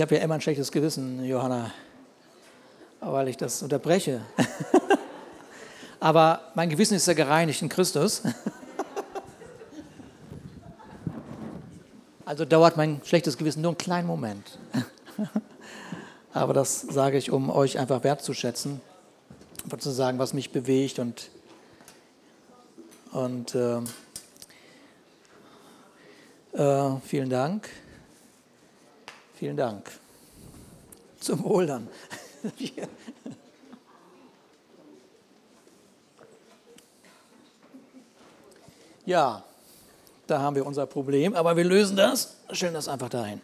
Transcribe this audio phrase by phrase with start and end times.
[0.00, 1.72] Ich habe ja immer ein schlechtes Gewissen, Johanna,
[3.00, 4.22] weil ich das unterbreche.
[6.00, 8.22] Aber mein Gewissen ist ja gereinigt in Christus.
[12.24, 14.58] Also dauert mein schlechtes Gewissen nur einen kleinen Moment.
[16.32, 18.80] Aber das sage ich, um euch einfach wertzuschätzen,
[19.78, 21.28] zu sagen, was mich bewegt und,
[23.12, 23.80] und äh,
[26.54, 27.68] äh, vielen Dank.
[29.40, 29.90] Vielen Dank.
[31.18, 31.88] Zum Wohl dann.
[39.06, 39.42] ja,
[40.26, 43.40] da haben wir unser Problem, aber wir lösen das, stellen das einfach dahin.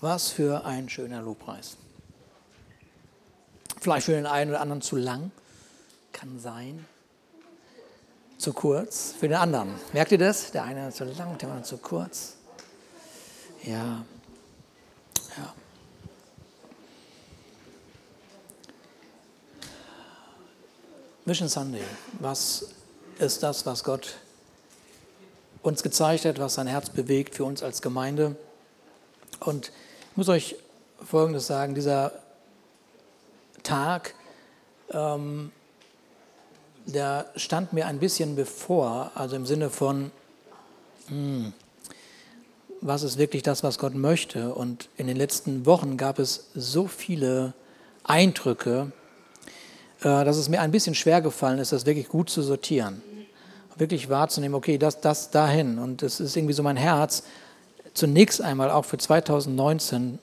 [0.00, 1.76] Was für ein schöner Lobpreis.
[3.80, 5.30] Vielleicht für den einen oder anderen zu lang,
[6.12, 6.84] kann sein.
[8.36, 9.74] Zu kurz für den anderen.
[9.92, 10.50] Merkt ihr das?
[10.52, 12.34] Der eine zu lang, der andere zu kurz.
[13.64, 14.04] Ja.
[15.36, 15.54] Ja.
[21.24, 21.82] Mission Sunday.
[22.18, 22.66] Was
[23.18, 24.16] ist das, was Gott
[25.62, 28.36] uns gezeigt hat, was sein Herz bewegt für uns als Gemeinde?
[29.40, 29.68] Und
[30.10, 30.56] ich muss euch
[31.02, 32.12] Folgendes sagen, dieser
[33.62, 34.14] Tag,
[34.92, 35.52] ähm,
[36.86, 40.10] der stand mir ein bisschen bevor, also im Sinne von,
[41.08, 41.52] hm,
[42.80, 44.54] was ist wirklich das, was Gott möchte?
[44.54, 47.52] Und in den letzten Wochen gab es so viele
[48.04, 48.92] Eindrücke,
[50.00, 53.02] äh, dass es mir ein bisschen schwer gefallen ist, das wirklich gut zu sortieren.
[53.76, 55.78] Wirklich wahrzunehmen, okay, das, das dahin.
[55.78, 57.22] Und es ist irgendwie so mein Herz,
[57.94, 60.18] zunächst einmal auch für 2019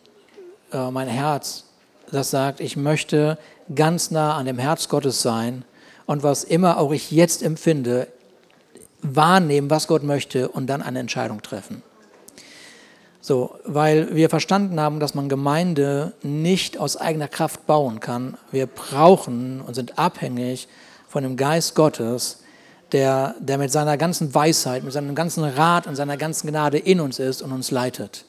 [0.72, 1.63] äh, mein Herz,
[2.12, 3.38] das sagt, ich möchte
[3.73, 5.66] ganz nah an dem Herz Gottes sein
[6.06, 8.07] und was immer auch ich jetzt empfinde,
[9.01, 11.84] wahrnehmen, was Gott möchte und dann eine Entscheidung treffen.
[13.22, 18.38] So, weil wir verstanden haben, dass man Gemeinde nicht aus eigener Kraft bauen kann.
[18.51, 20.67] Wir brauchen und sind abhängig
[21.09, 22.44] von dem Geist Gottes,
[22.94, 27.01] der, der mit seiner ganzen Weisheit, mit seinem ganzen Rat und seiner ganzen Gnade in
[27.01, 28.23] uns ist und uns leitet.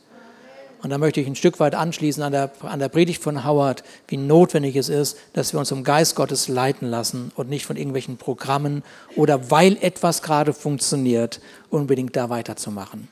[0.83, 3.83] Und da möchte ich ein Stück weit anschließen an der, an der Predigt von Howard,
[4.06, 7.77] wie notwendig es ist, dass wir uns vom Geist Gottes leiten lassen und nicht von
[7.77, 8.84] irgendwelchen Programmen
[9.17, 11.41] oder weil etwas gerade funktioniert,
[11.71, 13.09] unbedingt da weiterzumachen.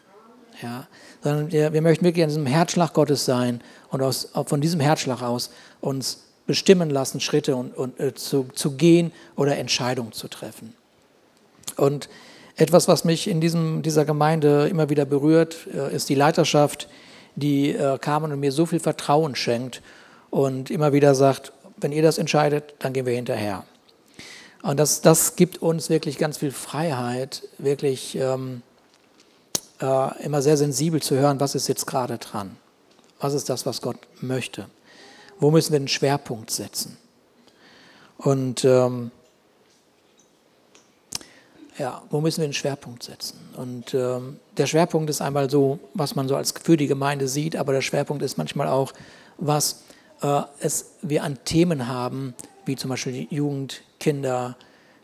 [0.63, 0.87] Ja,
[1.23, 3.61] sondern wir, wir möchten wirklich an diesem Herzschlag Gottes sein
[3.91, 5.51] und aus, von diesem Herzschlag aus
[5.81, 10.73] uns bestimmen lassen, Schritte und, und äh, zu, zu gehen oder Entscheidungen zu treffen.
[11.77, 12.09] Und
[12.57, 16.89] etwas, was mich in diesem, dieser Gemeinde immer wieder berührt, äh, ist die Leiterschaft,
[17.37, 19.83] die äh, Carmen und mir so viel Vertrauen schenkt
[20.31, 23.65] und immer wieder sagt, wenn ihr das entscheidet, dann gehen wir hinterher.
[24.63, 28.63] Und das, das gibt uns wirklich ganz viel Freiheit, wirklich ähm,
[29.81, 32.57] äh, immer sehr sensibel zu hören, was ist jetzt gerade dran?
[33.21, 34.67] Was ist das, was Gott möchte?
[35.39, 36.97] Wo müssen wir den Schwerpunkt setzen?
[38.19, 39.11] Und ähm,
[41.79, 43.39] ja, wo müssen wir den Schwerpunkt setzen?
[43.57, 47.57] Und ähm, der Schwerpunkt ist einmal so, was man so als für die Gemeinde sieht,
[47.57, 48.93] aber der Schwerpunkt ist manchmal auch,
[49.39, 49.83] was
[50.23, 54.57] äh, es, wir an Themen haben, wie zum Beispiel Jugend, Kinder,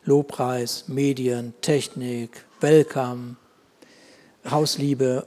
[0.04, 3.36] Lobpreis, Medien, Technik, Welcome,
[4.50, 5.26] Hausliebe,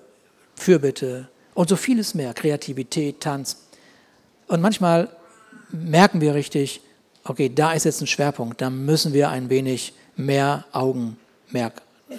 [0.55, 3.57] Fürbitte und so vieles mehr, Kreativität, Tanz.
[4.47, 5.09] Und manchmal
[5.71, 6.81] merken wir richtig,
[7.23, 11.17] okay, da ist jetzt ein Schwerpunkt, da müssen wir ein wenig mehr Augen
[11.51, 11.71] mehr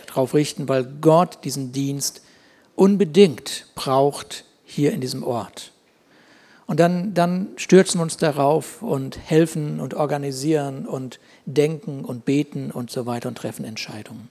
[0.06, 2.22] drauf richten, weil Gott diesen Dienst
[2.74, 5.72] unbedingt braucht hier in diesem Ort.
[6.66, 12.72] Und dann, dann stürzen wir uns darauf und helfen und organisieren und denken und beten
[12.72, 14.28] und so weiter und treffen Entscheidungen.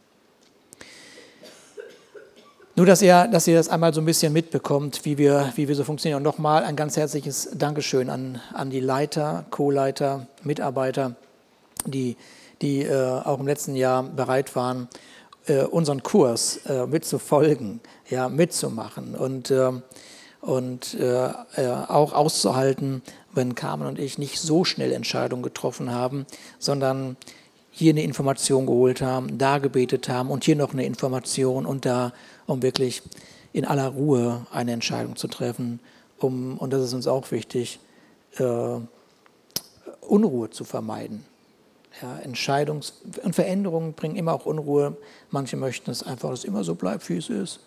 [2.78, 5.76] Nur, dass ihr, dass ihr das einmal so ein bisschen mitbekommt, wie wir, wie wir
[5.76, 6.18] so funktionieren.
[6.18, 11.16] Und nochmal ein ganz herzliches Dankeschön an, an die Leiter, Co-Leiter, Mitarbeiter,
[11.86, 12.18] die
[12.62, 14.88] die äh, auch im letzten Jahr bereit waren,
[15.48, 19.84] äh, unseren Kurs äh, mitzufolgen, ja, mitzumachen und, ähm,
[20.42, 20.96] und
[21.88, 23.02] auch auszuhalten,
[23.34, 26.28] wenn Carmen und ich nicht so schnell Entscheidungen getroffen haben,
[26.60, 27.18] sondern
[27.72, 32.14] hier eine Information geholt haben, da gebetet haben und hier noch eine Information und da,
[32.46, 33.02] um wirklich
[33.54, 35.80] in aller Ruhe eine Entscheidung zu treffen,
[36.20, 37.80] um, und das ist uns auch wichtig,
[38.38, 38.80] äh,
[40.02, 41.26] Unruhe zu vermeiden.
[42.02, 42.94] Ja, Entscheidungs-
[43.24, 44.98] und Veränderungen bringen immer auch Unruhe.
[45.32, 47.62] Manche möchten es einfach, dass es immer so bleibt, wie es ist.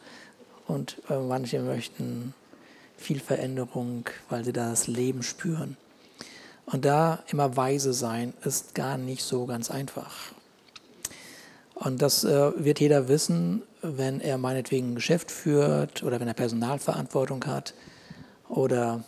[0.66, 2.34] Und äh, manche möchten
[2.98, 5.76] viel Veränderung, weil sie da das Leben spüren.
[6.66, 10.32] Und da immer weise sein, ist gar nicht so ganz einfach.
[11.74, 16.34] Und das äh, wird jeder wissen, wenn er meinetwegen ein Geschäft führt oder wenn er
[16.34, 17.72] Personalverantwortung hat
[18.48, 19.04] oder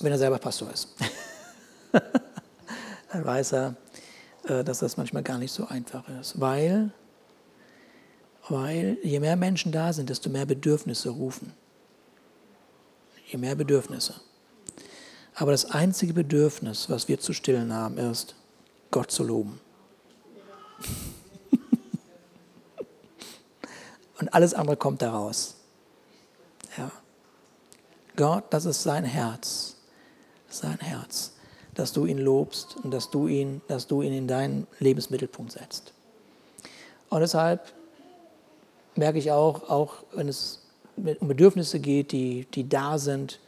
[0.00, 0.94] wenn er selber Pastor ist.
[3.12, 3.74] Dann weiß er,
[4.50, 6.40] dass das manchmal gar nicht so einfach ist.
[6.40, 6.92] Weil,
[8.48, 11.52] weil je mehr Menschen da sind, desto mehr Bedürfnisse rufen.
[13.26, 14.14] Je mehr Bedürfnisse.
[15.34, 18.34] Aber das einzige Bedürfnis, was wir zu stillen haben, ist,
[18.90, 19.60] Gott zu loben.
[24.18, 25.56] Und alles andere kommt daraus.
[26.76, 26.90] Ja.
[28.16, 29.76] Gott, das ist sein Herz.
[30.48, 31.32] Sein Herz.
[31.80, 35.94] Dass du ihn lobst und dass du ihn, dass du ihn in deinen Lebensmittelpunkt setzt.
[37.08, 37.72] Und deshalb
[38.96, 40.60] merke ich auch, auch wenn es
[40.96, 43.40] um Bedürfnisse geht, die, die da sind,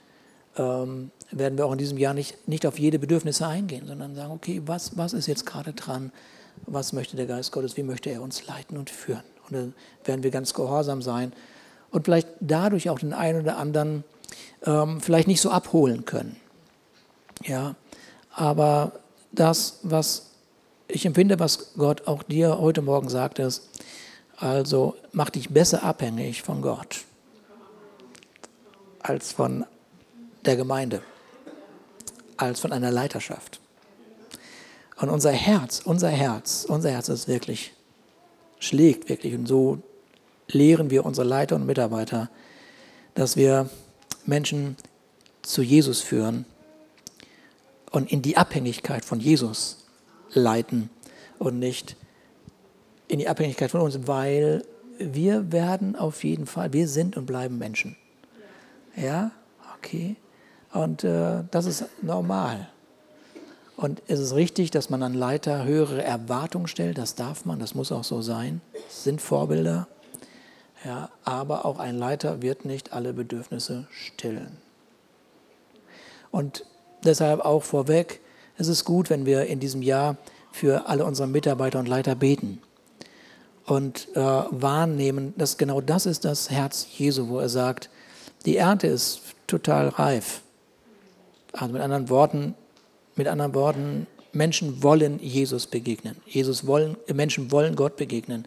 [0.57, 4.33] ähm, werden wir auch in diesem Jahr nicht, nicht auf jede Bedürfnisse eingehen, sondern sagen,
[4.33, 6.11] okay, was, was ist jetzt gerade dran?
[6.65, 7.77] Was möchte der Geist Gottes?
[7.77, 9.25] Wie möchte er uns leiten und führen?
[9.49, 9.75] Und dann
[10.05, 11.35] werden wir ganz gehorsam sein
[11.91, 14.05] und vielleicht dadurch auch den einen oder anderen
[14.65, 16.37] ähm, vielleicht nicht so abholen können.
[17.43, 17.75] Ja,
[18.33, 18.93] aber
[19.31, 20.31] das, was
[20.89, 23.69] ich empfinde, was Gott auch dir heute Morgen sagt, ist,
[24.37, 27.05] also mach dich besser abhängig von Gott
[29.01, 29.65] als von
[30.45, 31.03] der Gemeinde
[32.43, 33.61] als von einer Leiterschaft.
[35.01, 37.73] Und unser Herz, unser Herz, unser Herz ist wirklich,
[38.59, 39.35] schlägt wirklich.
[39.35, 39.79] Und so
[40.49, 42.31] lehren wir unsere Leiter und Mitarbeiter,
[43.15, 43.69] dass wir
[44.27, 44.77] Menschen
[45.43, 46.45] zu Jesus führen
[47.93, 49.87] und in die Abhängigkeit von Jesus
[50.33, 50.91] leiten
[51.39, 51.97] und nicht
[53.09, 54.65] in die Abhängigkeit von uns, weil
[54.99, 57.97] wir werden auf jeden Fall, wir sind und bleiben Menschen.
[58.97, 59.31] Ja,
[59.77, 60.17] okay.
[60.73, 62.69] Und äh, das ist normal.
[63.77, 66.99] Und es ist richtig, dass man an Leiter höhere Erwartungen stellt.
[66.99, 68.61] Das darf man, das muss auch so sein.
[68.89, 69.89] Es sind Vorbilder.
[70.85, 74.57] Ja, aber auch ein Leiter wird nicht alle Bedürfnisse stillen.
[76.31, 76.65] Und
[77.05, 78.21] deshalb auch vorweg,
[78.59, 80.17] es ist gut, wenn wir in diesem Jahr
[80.53, 82.61] für alle unsere Mitarbeiter und Leiter beten
[83.67, 87.91] und äh, wahrnehmen, dass genau das ist das Herz Jesu, wo er sagt,
[88.45, 90.43] die Ernte ist total reif,
[91.53, 92.55] also mit anderen Worten,
[93.17, 96.17] mit anderen Worten, Menschen wollen Jesus begegnen.
[96.27, 98.47] Jesus wollen, Menschen wollen Gott begegnen,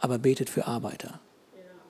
[0.00, 1.20] aber betet für Arbeiter.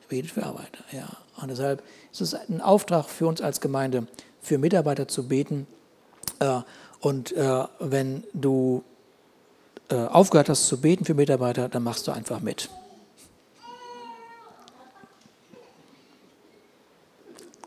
[0.09, 1.09] Betet für Arbeiter, ja.
[1.41, 4.09] Und deshalb ist es ein Auftrag für uns als Gemeinde,
[4.49, 5.67] für Mitarbeiter zu beten.
[6.41, 6.61] Äh,
[7.01, 8.83] und äh, wenn du
[9.91, 12.69] äh, aufgehört hast zu beten für Mitarbeiter, dann machst du einfach mit.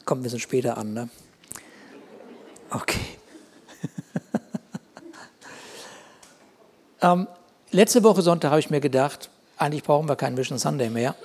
[0.03, 1.09] Kommt ein bisschen später an, ne?
[2.71, 2.99] Okay.
[7.01, 7.27] ähm,
[7.71, 11.15] letzte Woche Sonntag habe ich mir gedacht, eigentlich brauchen wir keinen Vision Sunday mehr,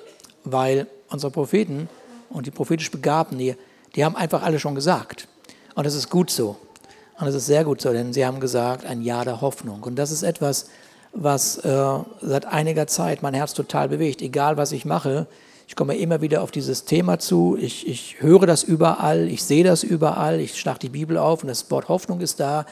[0.44, 1.88] weil unsere Propheten
[2.28, 3.56] und die prophetisch Begabten hier,
[3.94, 5.28] die haben einfach alle schon gesagt.
[5.76, 6.56] Und das ist gut so.
[7.18, 9.82] Und das ist sehr gut so, denn sie haben gesagt, ein Jahr der Hoffnung.
[9.82, 10.68] Und das ist etwas,
[11.12, 14.20] was äh, seit einiger Zeit mein Herz total bewegt.
[14.20, 15.26] Egal, was ich mache,
[15.68, 17.56] ich komme immer wieder auf dieses Thema zu.
[17.60, 21.48] Ich, ich höre das überall, ich sehe das überall, ich schlage die Bibel auf und
[21.48, 22.66] das Wort Hoffnung ist da.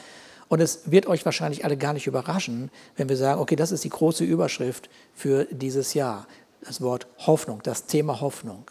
[0.47, 3.83] Und es wird euch wahrscheinlich alle gar nicht überraschen, wenn wir sagen, okay, das ist
[3.83, 6.27] die große Überschrift für dieses Jahr.
[6.61, 8.65] Das Wort Hoffnung, das Thema Hoffnung.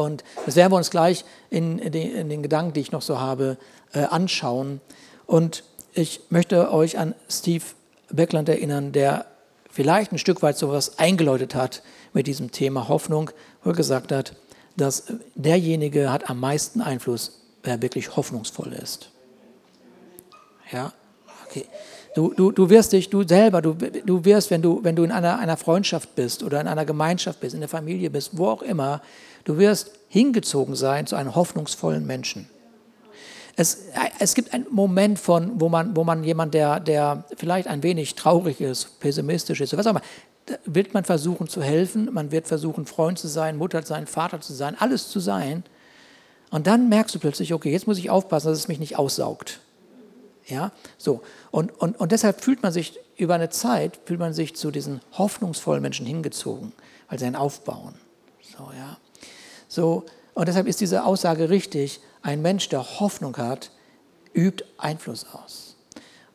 [0.00, 3.18] Und das werden wir uns gleich in, den, in den, Gedanken, die ich noch so
[3.18, 3.56] habe,
[3.92, 4.80] äh, anschauen.
[5.26, 7.64] Und ich möchte euch an Steve
[8.10, 9.26] Beckland erinnern, der
[9.70, 13.30] vielleicht ein Stück weit sowas eingeläutet hat mit diesem Thema Hoffnung,
[13.62, 14.34] wo er gesagt hat,
[14.76, 15.04] dass
[15.34, 19.10] derjenige hat am meisten Einfluss, wer wirklich hoffnungsvoll ist.
[20.72, 20.92] Ja,
[21.46, 21.66] okay.
[22.14, 25.12] Du, du, du wirst dich, du selber, du, du wirst, wenn du, wenn du in
[25.12, 28.62] einer, einer Freundschaft bist oder in einer Gemeinschaft bist, in der Familie bist, wo auch
[28.62, 29.00] immer,
[29.44, 32.48] du wirst hingezogen sein zu einem hoffnungsvollen Menschen.
[33.54, 33.84] Es,
[34.18, 38.16] es gibt einen Moment von, wo man, wo man jemand, der, der vielleicht ein wenig
[38.16, 40.02] traurig ist, pessimistisch ist, was auch immer,
[40.64, 44.40] wird man versuchen zu helfen, man wird versuchen, Freund zu sein, Mutter zu sein, Vater
[44.40, 45.62] zu sein, alles zu sein.
[46.50, 49.60] Und dann merkst du plötzlich, okay, jetzt muss ich aufpassen, dass es mich nicht aussaugt.
[50.50, 51.22] Ja, so.
[51.50, 55.00] Und, und, und deshalb fühlt man sich über eine Zeit, fühlt man sich zu diesen
[55.12, 56.72] hoffnungsvollen Menschen hingezogen,
[57.08, 57.94] weil sie einen aufbauen.
[58.42, 58.98] So, ja.
[59.68, 60.04] So,
[60.34, 63.70] und deshalb ist diese Aussage richtig, ein Mensch, der Hoffnung hat,
[64.34, 65.76] übt Einfluss aus.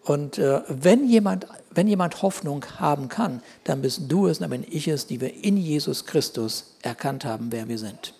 [0.04, 4.66] Und äh, wenn, jemand, wenn jemand Hoffnung haben kann, dann bist du es, dann bin
[4.70, 8.14] ich es, die wir in Jesus Christus erkannt haben, wer wir sind.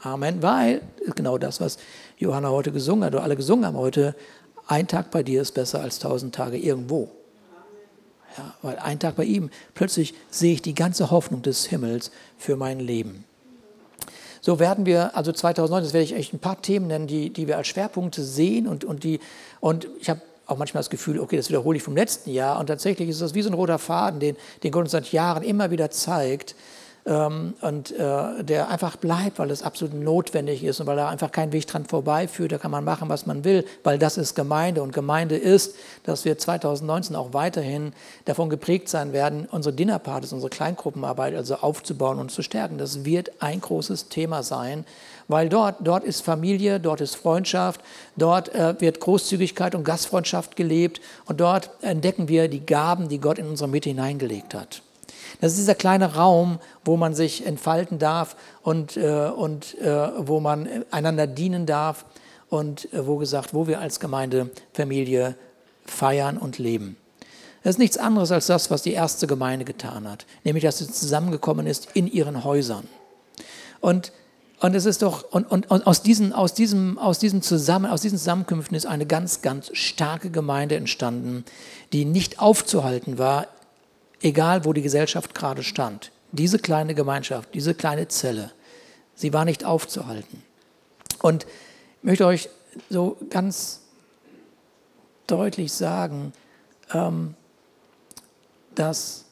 [0.00, 0.42] Amen.
[0.42, 0.82] Weil,
[1.16, 1.78] genau das, was
[2.18, 4.14] Johanna heute gesungen hat, oder alle gesungen haben heute,
[4.68, 7.10] ein Tag bei dir ist besser als tausend Tage irgendwo.
[8.36, 12.56] Ja, weil ein Tag bei ihm, plötzlich sehe ich die ganze Hoffnung des Himmels für
[12.56, 13.24] mein Leben.
[14.40, 17.48] So werden wir, also 2009, das werde ich echt ein paar Themen nennen, die, die
[17.48, 19.18] wir als Schwerpunkte sehen und, und, die,
[19.60, 22.66] und ich habe auch manchmal das Gefühl, okay, das wiederhole ich vom letzten Jahr und
[22.66, 25.70] tatsächlich ist das wie so ein roter Faden, den, den Gott uns seit Jahren immer
[25.70, 26.54] wieder zeigt,
[27.08, 31.32] ähm, und äh, der einfach bleibt, weil es absolut notwendig ist und weil da einfach
[31.32, 32.52] kein Weg dran vorbeiführt.
[32.52, 34.82] Da kann man machen, was man will, weil das ist Gemeinde.
[34.82, 35.74] Und Gemeinde ist,
[36.04, 37.94] dass wir 2019 auch weiterhin
[38.26, 42.76] davon geprägt sein werden, unsere Dinnerpartys, unsere Kleingruppenarbeit also aufzubauen und zu stärken.
[42.76, 44.84] Das wird ein großes Thema sein,
[45.28, 47.80] weil dort, dort ist Familie, dort ist Freundschaft,
[48.16, 53.38] dort äh, wird Großzügigkeit und Gastfreundschaft gelebt und dort entdecken wir die Gaben, die Gott
[53.38, 54.82] in unsere Mitte hineingelegt hat.
[55.40, 60.40] Das ist dieser kleine Raum, wo man sich entfalten darf und, äh, und äh, wo
[60.40, 62.04] man einander dienen darf
[62.48, 65.34] und äh, wo gesagt, wo wir als Gemeinde, Familie
[65.84, 66.96] feiern und leben.
[67.62, 70.90] Das ist nichts anderes als das, was die erste Gemeinde getan hat, nämlich dass sie
[70.90, 72.86] zusammengekommen ist in ihren Häusern.
[73.80, 74.12] Und
[74.60, 78.00] und es ist doch, und, und, und aus, diesen, aus, diesem, aus, diesem Zusammen, aus
[78.00, 81.44] diesen Zusammenkünften ist eine ganz, ganz starke Gemeinde entstanden,
[81.92, 83.46] die nicht aufzuhalten war
[84.22, 86.10] egal wo die Gesellschaft gerade stand.
[86.32, 88.52] Diese kleine Gemeinschaft, diese kleine Zelle,
[89.14, 90.42] sie war nicht aufzuhalten.
[91.22, 92.48] Und ich möchte euch
[92.90, 93.80] so ganz
[95.26, 96.32] deutlich sagen,
[96.92, 97.34] ähm,
[98.74, 99.24] dass,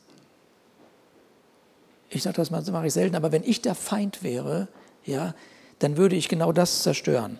[2.10, 4.68] ich sage das mache ich selten, aber wenn ich der Feind wäre,
[5.04, 5.34] ja,
[5.78, 7.38] dann würde ich genau das zerstören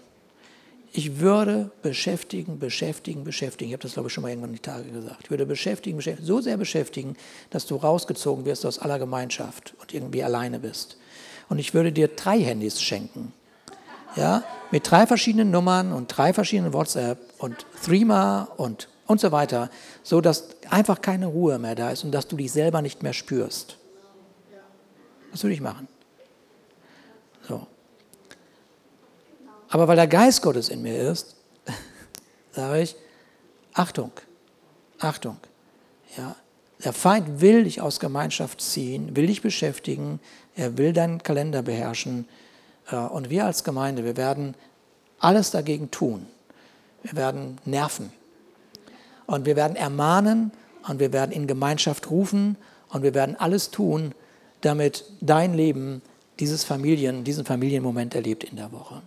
[0.97, 3.69] ich würde beschäftigen, beschäftigen, beschäftigen.
[3.69, 5.25] Ich habe das, glaube ich, schon mal irgendwann die Tage gesagt.
[5.25, 7.17] Ich würde beschäftigen, beschäftigen, so sehr beschäftigen,
[7.51, 10.97] dass du rausgezogen wirst aus aller Gemeinschaft und irgendwie alleine bist.
[11.51, 13.35] Und ich würde dir drei Handys schenken.
[14.17, 19.69] Ja, mit drei verschiedenen Nummern und drei verschiedenen WhatsApp und Threema und, und so weiter,
[20.03, 23.13] so dass einfach keine Ruhe mehr da ist und dass du dich selber nicht mehr
[23.13, 23.77] spürst.
[25.31, 25.89] Was würde ich machen?
[29.69, 31.37] Aber weil der Geist Gottes in mir ist,
[32.53, 32.97] sage ich,
[33.75, 34.13] Achtung,
[34.99, 35.37] Achtung.
[36.17, 36.37] Ja,
[36.85, 40.21] der Feind will dich aus Gemeinschaft ziehen, will dich beschäftigen,
[40.55, 42.27] er will deinen Kalender beherrschen.
[42.91, 44.55] Äh, und wir als Gemeinde, wir werden
[45.19, 46.27] alles dagegen tun.
[47.03, 48.13] Wir werden nerven.
[49.27, 50.53] Und wir werden ermahnen
[50.87, 52.57] und wir werden in Gemeinschaft rufen
[52.91, 54.13] und wir werden alles tun,
[54.61, 56.03] damit dein Leben
[56.39, 59.03] dieses Familien, diesen Familienmoment erlebt in der Woche.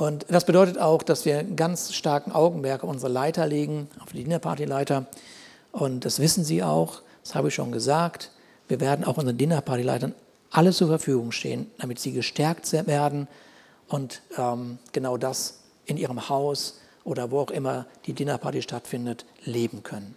[0.00, 4.24] Und das bedeutet auch, dass wir ganz starken Augenmerk auf unsere Leiter legen, auf die
[4.24, 5.04] Dinnerpartyleiter.
[5.72, 8.30] Und das wissen Sie auch, das habe ich schon gesagt.
[8.66, 10.14] Wir werden auch unseren Dinnerpartyleitern
[10.50, 13.28] alles zur Verfügung stehen, damit sie gestärkt werden
[13.88, 19.82] und ähm, genau das in ihrem Haus oder wo auch immer die Dinnerparty stattfindet, leben
[19.82, 20.14] können.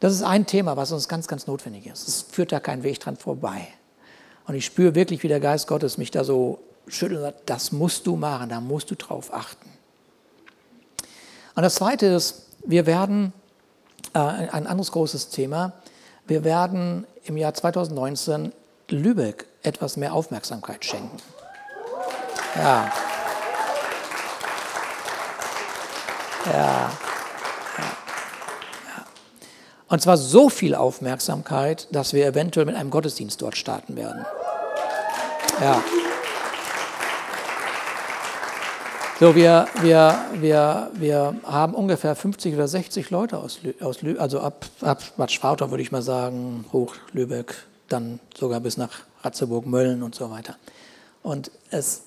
[0.00, 2.08] Das ist ein Thema, was uns ganz, ganz notwendig ist.
[2.08, 3.68] Es führt da kein Weg dran vorbei.
[4.48, 6.58] Und ich spüre wirklich, wie der Geist Gottes mich da so
[6.90, 9.68] schüttelt und sagt, das musst du machen, da musst du drauf achten.
[11.54, 13.32] Und das Zweite ist, wir werden,
[14.14, 15.72] äh, ein anderes großes Thema,
[16.26, 18.52] wir werden im Jahr 2019
[18.90, 21.16] Lübeck etwas mehr Aufmerksamkeit schenken.
[22.56, 22.92] Ja.
[26.46, 26.90] ja.
[29.88, 34.24] Und zwar so viel Aufmerksamkeit, dass wir eventuell mit einem Gottesdienst dort starten werden.
[35.60, 35.82] Ja.
[39.20, 44.38] So, wir, wir, wir, wir haben ungefähr 50 oder 60 Leute aus, aus Lübeck, also
[44.38, 47.56] ab, ab Bad Schwartau würde ich mal sagen, hoch Lübeck,
[47.88, 50.54] dann sogar bis nach Ratzeburg, Mölln und so weiter.
[51.24, 52.02] Und es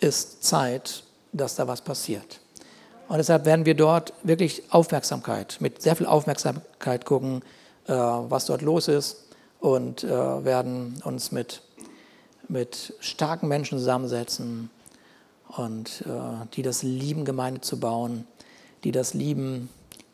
[0.00, 2.40] ist Zeit, dass da was passiert.
[3.06, 7.42] Und deshalb werden wir dort wirklich Aufmerksamkeit, mit sehr viel Aufmerksamkeit gucken,
[7.86, 9.28] äh, was dort los ist
[9.60, 11.62] und äh, werden uns mit,
[12.48, 14.68] mit starken Menschen zusammensetzen,
[15.48, 18.26] und äh, die das lieben, Gemeinde zu bauen,
[18.84, 19.68] die das lieben,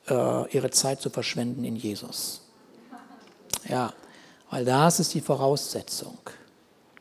[0.09, 2.43] äh, ihre Zeit zu verschwenden in Jesus.
[3.69, 3.93] Ja,
[4.51, 6.19] weil das ist die Voraussetzung.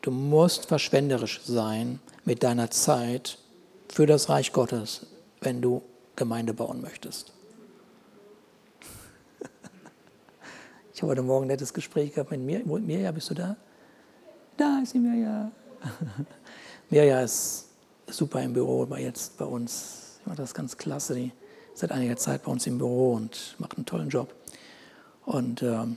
[0.00, 3.38] Du musst verschwenderisch sein mit deiner Zeit
[3.88, 5.06] für das Reich Gottes,
[5.40, 5.82] wenn du
[6.16, 7.32] Gemeinde bauen möchtest.
[10.94, 12.64] Ich habe heute Morgen ein nettes Gespräch gehabt mit mir.
[12.64, 13.56] Mirja, bist du da?
[14.56, 15.50] Da ist sie, Mirja.
[16.90, 17.71] Mirja ist
[18.12, 20.18] super im Büro, war jetzt bei uns.
[20.20, 21.14] Ich mache das ganz klasse.
[21.14, 21.32] Die
[21.72, 24.34] ist seit einiger Zeit bei uns im Büro und macht einen tollen Job.
[25.24, 25.96] Und ähm,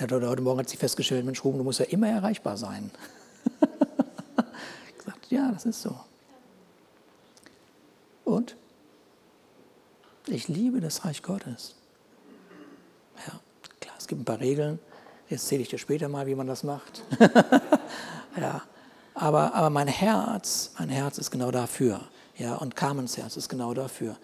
[0.00, 2.90] hat heute, heute Morgen hat sie festgestellt, Mensch, Ruben, du musst ja immer erreichbar sein.
[4.88, 5.98] ich gesagt, ja, das ist so.
[8.24, 8.56] Und?
[10.26, 11.76] Ich liebe das Reich Gottes.
[13.26, 13.40] Ja,
[13.80, 14.80] klar, es gibt ein paar Regeln.
[15.28, 17.04] Jetzt erzähle ich dir später mal, wie man das macht.
[18.36, 18.62] ja,
[19.16, 22.00] aber, aber mein Herz, mein Herz ist genau dafür.
[22.36, 24.16] Ja, und Carmens Herz ist genau dafür.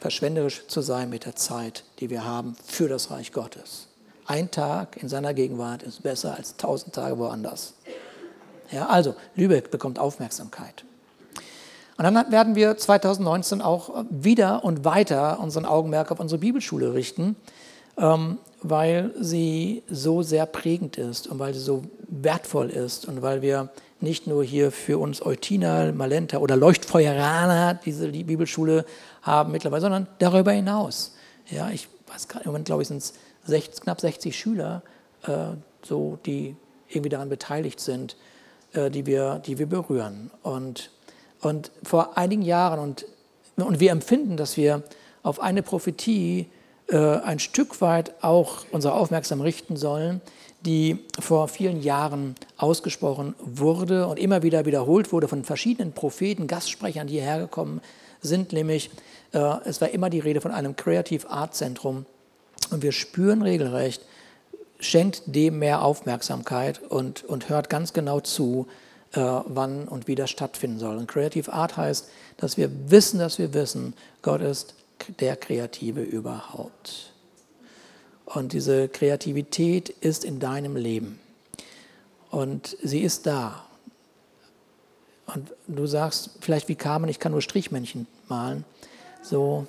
[0.00, 3.86] Verschwenderisch zu sein mit der Zeit, die wir haben für das Reich Gottes.
[4.26, 7.74] Ein Tag in seiner Gegenwart ist besser als tausend Tage woanders.
[8.72, 10.84] Ja, also, Lübeck bekommt Aufmerksamkeit.
[11.96, 17.36] Und dann werden wir 2019 auch wieder und weiter unseren Augenmerk auf unsere Bibelschule richten,
[17.96, 23.40] ähm, weil sie so sehr prägend ist und weil sie so wertvoll ist und weil
[23.40, 28.84] wir nicht nur hier für uns Eutina, Malenta oder Leuchtfeueraner diese Bibelschule
[29.22, 31.14] haben mittlerweile, sondern darüber hinaus.
[31.50, 33.02] Ja, ich weiß gerade, im Moment glaube ich sind
[33.46, 34.82] es knapp 60 Schüler,
[35.26, 36.56] äh, so, die
[36.88, 38.16] irgendwie daran beteiligt sind,
[38.72, 40.30] äh, die, wir, die wir berühren.
[40.42, 40.90] Und,
[41.40, 43.06] und vor einigen Jahren, und,
[43.56, 44.82] und wir empfinden, dass wir
[45.22, 46.48] auf eine Prophetie
[46.88, 50.20] äh, ein Stück weit auch unsere Aufmerksamkeit richten sollen,
[50.60, 57.06] die vor vielen Jahren ausgesprochen wurde und immer wieder wiederholt wurde von verschiedenen Propheten, Gastsprechern,
[57.06, 57.80] die hierher gekommen
[58.22, 58.90] sind, nämlich
[59.32, 62.06] äh, es war immer die Rede von einem Creative Art Zentrum
[62.70, 64.02] und wir spüren regelrecht,
[64.80, 68.66] schenkt dem mehr Aufmerksamkeit und, und hört ganz genau zu,
[69.12, 70.96] äh, wann und wie das stattfinden soll.
[70.96, 74.74] Und Creative Art heißt, dass wir wissen, dass wir wissen, Gott ist
[75.20, 77.12] der Kreative überhaupt.
[78.24, 81.20] Und diese Kreativität ist in deinem Leben.
[82.36, 83.64] Und sie ist da.
[85.24, 88.66] Und du sagst vielleicht wie Carmen, ich kann nur Strichmännchen malen.
[89.22, 89.66] So,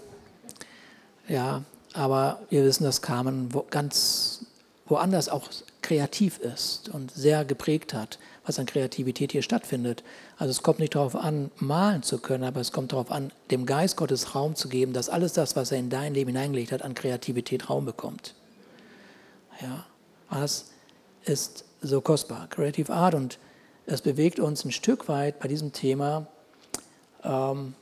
[1.29, 1.63] ja,
[1.93, 4.47] aber wir wissen, dass Carmen wo, ganz
[4.85, 5.47] woanders auch
[5.81, 10.03] kreativ ist und sehr geprägt hat, was an Kreativität hier stattfindet.
[10.37, 13.65] Also es kommt nicht darauf an, malen zu können, aber es kommt darauf an, dem
[13.65, 16.81] Geist Gottes Raum zu geben, dass alles das, was er in dein Leben hineingelegt hat,
[16.81, 18.35] an Kreativität Raum bekommt.
[19.61, 19.85] Ja,
[20.29, 20.71] das
[21.23, 22.47] ist so kostbar.
[22.49, 23.39] Creative Art und
[23.85, 26.27] es bewegt uns ein Stück weit bei diesem Thema
[27.23, 27.73] ähm,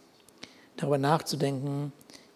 [0.78, 1.92] darüber nachzudenken,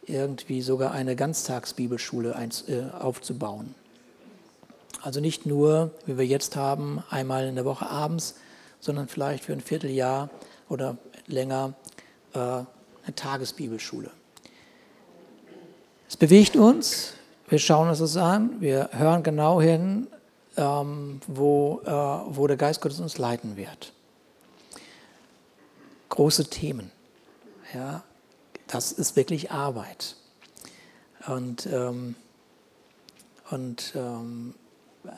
[0.06, 2.36] irgendwie sogar eine Ganztagsbibelschule
[2.67, 3.76] äh, aufzubauen.
[5.02, 8.36] Also nicht nur, wie wir jetzt haben, einmal in der Woche abends,
[8.80, 10.30] sondern vielleicht für ein Vierteljahr
[10.67, 11.74] oder länger
[12.34, 14.12] äh, eine Tagesbibelschule.
[16.10, 17.13] Es bewegt uns,
[17.50, 20.08] wir schauen uns das an, wir hören genau hin,
[20.58, 23.94] ähm, wo, äh, wo der Geist Gottes uns leiten wird.
[26.10, 26.92] Große Themen.
[27.74, 28.04] Ja,
[28.68, 30.16] das ist wirklich Arbeit.
[31.28, 32.16] Und, ähm,
[33.52, 34.56] und ähm,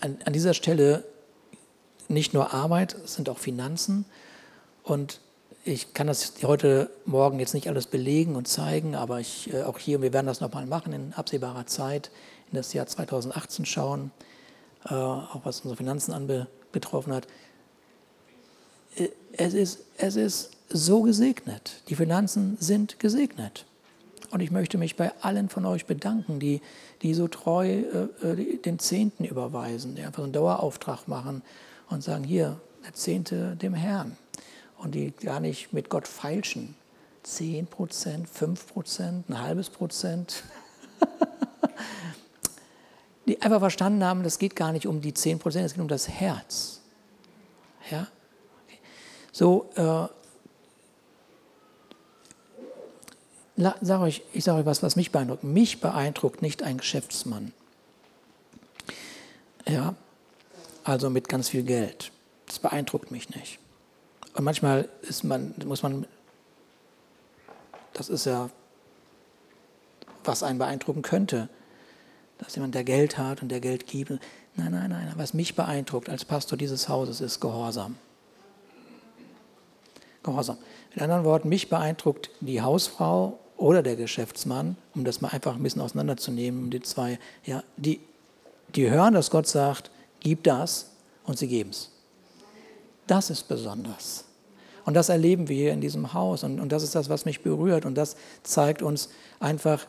[0.02, 1.04] an, an, dieser Stelle
[2.08, 4.06] nicht nur Arbeit, es sind auch Finanzen.
[4.84, 5.22] Und
[5.64, 9.78] ich kann das heute Morgen jetzt nicht alles belegen und zeigen, aber ich, äh, auch
[9.78, 12.10] hier, wir werden das nochmal machen in absehbarer Zeit,
[12.52, 14.12] in das Jahr 2018 schauen,
[14.90, 17.28] äh, auch was unsere Finanzen anbetroffen hat.
[18.96, 21.82] Äh, es ist, es ist so gesegnet.
[21.90, 23.66] Die Finanzen sind gesegnet.
[24.32, 26.62] Und ich möchte mich bei allen von euch bedanken, die,
[27.02, 31.42] die so treu äh, den Zehnten überweisen, die einfach einen Dauerauftrag machen
[31.90, 34.18] und sagen, hier, der Zehnte dem Herrn
[34.78, 36.76] und die gar nicht mit Gott feilschen.
[37.24, 40.44] 10 Prozent, 5 Prozent, ein halbes Prozent.
[43.26, 45.88] die einfach verstanden haben, das geht gar nicht um die 10 Prozent, es geht um
[45.88, 46.82] das Herz.
[47.90, 48.08] Ja?
[49.32, 50.08] So, äh,
[53.82, 55.44] sag euch, ich sage euch was, was mich beeindruckt.
[55.44, 57.54] Mich beeindruckt nicht ein Geschäftsmann.
[59.68, 59.96] Ja,
[60.84, 62.12] also mit ganz viel Geld.
[62.48, 63.60] Das beeindruckt mich nicht.
[64.34, 66.06] Und manchmal ist man, muss man,
[67.94, 68.50] das ist ja,
[70.24, 71.50] was einen beeindrucken könnte,
[72.42, 74.10] dass jemand, der Geld hat und der Geld gibt.
[74.10, 75.14] Nein, nein, nein.
[75.16, 77.96] Was mich beeindruckt als Pastor dieses Hauses ist Gehorsam.
[80.24, 80.58] Gehorsam.
[80.94, 85.64] Mit anderen Worten, mich beeindruckt die Hausfrau oder der Geschäftsmann, um das mal einfach ein
[85.64, 88.02] bisschen auseinanderzunehmen, die zwei, ja, die,
[88.76, 90.90] die hören, dass Gott sagt, gib das
[91.24, 91.92] und sie geben es.
[93.08, 94.26] Das ist besonders.
[94.84, 96.44] Und das erleben wir hier in diesem Haus.
[96.44, 97.86] Und, und das ist das, was mich berührt.
[97.86, 99.86] Und das zeigt uns einfach,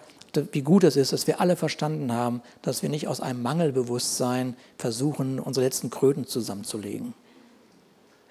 [0.52, 4.56] wie gut es ist, dass wir alle verstanden haben, dass wir nicht aus einem Mangelbewusstsein
[4.78, 7.14] versuchen, unsere letzten Kröten zusammenzulegen.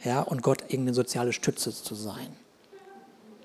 [0.03, 2.35] Ja, und Gott irgendeine soziale Stütze zu sein.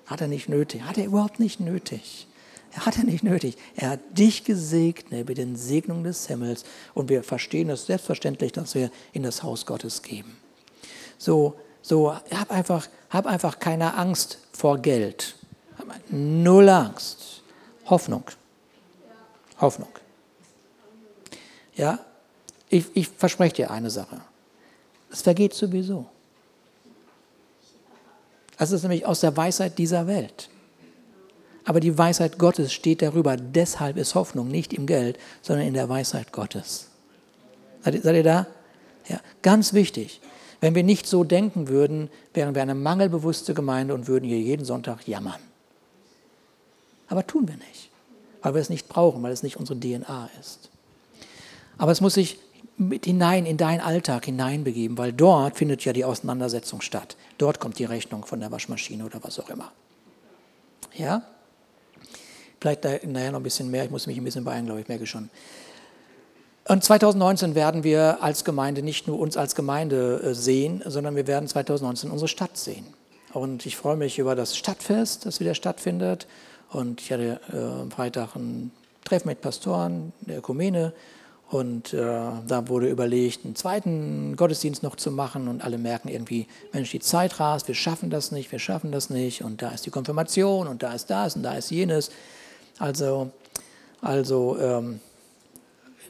[0.05, 0.81] Hat er nicht nötig.
[0.83, 2.27] Hat er überhaupt nicht nötig.
[2.73, 3.57] Er hat er nicht nötig.
[3.75, 6.63] Er hat dich gesegnet mit den Segnungen des Himmels.
[6.93, 10.37] Und wir verstehen es selbstverständlich, dass wir in das Haus Gottes geben.
[11.17, 15.35] So, so hab einfach, hab einfach keine Angst vor Geld.
[16.09, 17.43] Null Angst.
[17.85, 18.23] Hoffnung.
[19.59, 19.89] Hoffnung.
[21.75, 21.99] Ja,
[22.69, 24.21] ich, ich verspreche dir eine Sache.
[25.11, 26.05] Es vergeht sowieso.
[28.57, 30.49] Das ist nämlich aus der Weisheit dieser Welt.
[31.63, 33.37] Aber die Weisheit Gottes steht darüber.
[33.37, 36.87] Deshalb ist Hoffnung nicht im Geld, sondern in der Weisheit Gottes.
[37.83, 38.47] Seid ihr, seid ihr da?
[39.07, 40.21] Ja, ganz wichtig.
[40.59, 44.65] Wenn wir nicht so denken würden, wären wir eine mangelbewusste Gemeinde und würden hier jeden
[44.65, 45.39] Sonntag jammern.
[47.09, 47.89] Aber tun wir nicht,
[48.47, 50.69] weil wir es nicht brauchen, weil es nicht unsere DNA ist.
[51.77, 52.39] Aber es muss sich
[52.77, 57.17] mit hinein in deinen Alltag hineinbegeben, weil dort findet ja die Auseinandersetzung statt.
[57.37, 59.71] Dort kommt die Rechnung von der Waschmaschine oder was auch immer.
[60.93, 61.23] Ja?
[62.61, 65.05] Vielleicht nachher noch ein bisschen mehr, ich muss mich ein bisschen beeilen, glaube ich, merke
[65.05, 65.29] schon.
[66.67, 71.27] Und 2019 werden wir als Gemeinde nicht nur uns als Gemeinde äh, sehen, sondern wir
[71.27, 72.85] werden 2019 unsere Stadt sehen.
[73.33, 76.27] Und ich freue mich über das Stadtfest, das wieder stattfindet.
[76.69, 78.71] Und ich hatte äh, am Freitag ein
[79.03, 80.93] Treffen mit Pastoren der Ökumene.
[81.49, 85.47] Und äh, da wurde überlegt, einen zweiten Gottesdienst noch zu machen.
[85.47, 89.09] Und alle merken irgendwie, Mensch, die Zeit rast, wir schaffen das nicht, wir schaffen das
[89.09, 89.43] nicht.
[89.43, 90.67] Und da ist die Konfirmation.
[90.67, 91.35] Und da ist das.
[91.37, 92.11] Und da ist jenes.
[92.79, 93.31] Also,
[94.01, 94.99] also ähm,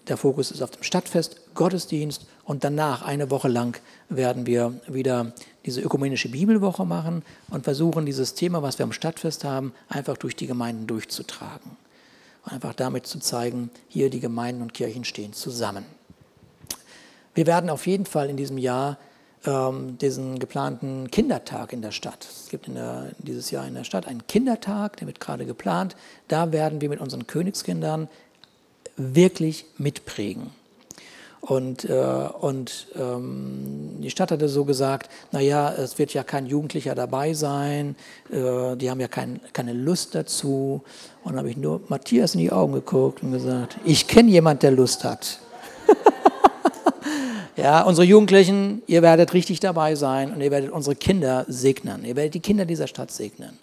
[0.07, 5.33] der Fokus ist auf dem Stadtfest, Gottesdienst und danach eine Woche lang werden wir wieder
[5.67, 10.35] diese ökumenische Bibelwoche machen und versuchen, dieses Thema, was wir am Stadtfest haben, einfach durch
[10.35, 11.77] die Gemeinden durchzutragen
[12.51, 15.85] einfach damit zu zeigen, hier die Gemeinden und Kirchen stehen zusammen.
[17.33, 18.97] Wir werden auf jeden Fall in diesem Jahr
[19.45, 22.27] ähm, diesen geplanten Kindertag in der Stadt.
[22.29, 25.95] Es gibt der, dieses Jahr in der Stadt einen Kindertag, der wird gerade geplant.
[26.27, 28.07] Da werden wir mit unseren Königskindern
[28.95, 30.49] wirklich mitprägen.
[31.41, 36.95] Und, äh, und ähm, die Stadt hatte so gesagt, naja, es wird ja kein Jugendlicher
[36.95, 37.95] dabei sein,
[38.31, 40.81] äh, die haben ja kein, keine Lust dazu.
[41.23, 44.63] Und dann habe ich nur Matthias in die Augen geguckt und gesagt, ich kenne jemand,
[44.63, 45.39] der Lust hat.
[47.55, 52.03] ja, unsere Jugendlichen, ihr werdet richtig dabei sein und ihr werdet unsere Kinder segnen.
[52.03, 53.59] Ihr werdet die Kinder dieser Stadt segnen.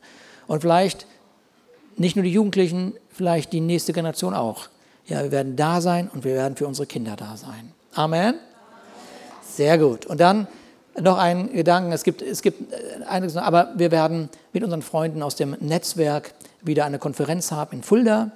[0.47, 1.07] Und vielleicht
[1.97, 4.69] nicht nur die Jugendlichen, vielleicht die nächste Generation auch.
[5.07, 7.73] Ja, wir werden da sein und wir werden für unsere Kinder da sein.
[7.95, 8.37] Amen?
[9.43, 10.07] Sehr gut.
[10.07, 10.49] Und dann
[11.01, 15.23] noch ein Gedanken, es gibt, es gibt äh, einiges, aber wir werden mit unseren Freunden
[15.23, 18.31] aus dem Netzwerk wieder eine Konferenz haben in Fulda.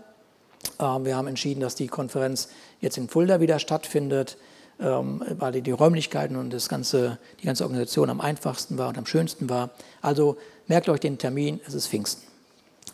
[0.78, 2.48] Ähm, wir haben entschieden, dass die Konferenz
[2.80, 4.36] jetzt in Fulda wieder stattfindet,
[4.80, 9.06] ähm, weil die Räumlichkeiten und das ganze, die ganze Organisation am einfachsten war und am
[9.06, 9.70] schönsten war.
[10.02, 12.26] Also merkt euch den Termin, es ist Pfingsten.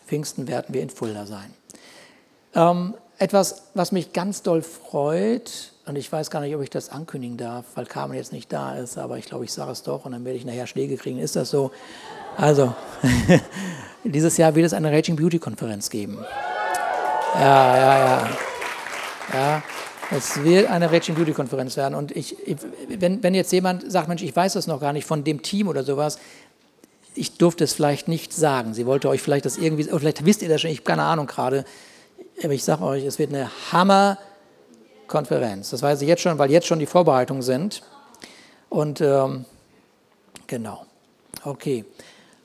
[0.07, 1.53] Pfingsten werden wir in Fulda sein.
[3.17, 7.37] Etwas, was mich ganz doll freut, und ich weiß gar nicht, ob ich das ankündigen
[7.37, 10.13] darf, weil Carmen jetzt nicht da ist, aber ich glaube, ich sage es doch und
[10.13, 11.19] dann werde ich nachher Schläge kriegen.
[11.19, 11.71] Ist das so?
[12.37, 12.73] Also,
[14.03, 16.17] dieses Jahr wird es eine Raging Beauty Konferenz geben.
[17.35, 18.29] Ja, ja, ja.
[19.33, 19.63] Ja,
[20.11, 21.95] es wird eine Raging Beauty Konferenz werden.
[21.95, 22.35] Und ich,
[22.89, 25.67] wenn, wenn jetzt jemand sagt, Mensch, ich weiß das noch gar nicht von dem Team
[25.67, 26.19] oder sowas,
[27.15, 28.73] ich durfte es vielleicht nicht sagen.
[28.73, 31.27] Sie wollte euch vielleicht das irgendwie, vielleicht wisst ihr das schon, ich habe keine Ahnung
[31.27, 31.63] gerade.
[32.43, 35.69] Aber ich sage euch, es wird eine Hammer-Konferenz.
[35.69, 37.81] Das weiß ich jetzt schon, weil jetzt schon die Vorbereitungen sind.
[38.69, 39.45] Und ähm,
[40.47, 40.85] genau.
[41.43, 41.85] Okay.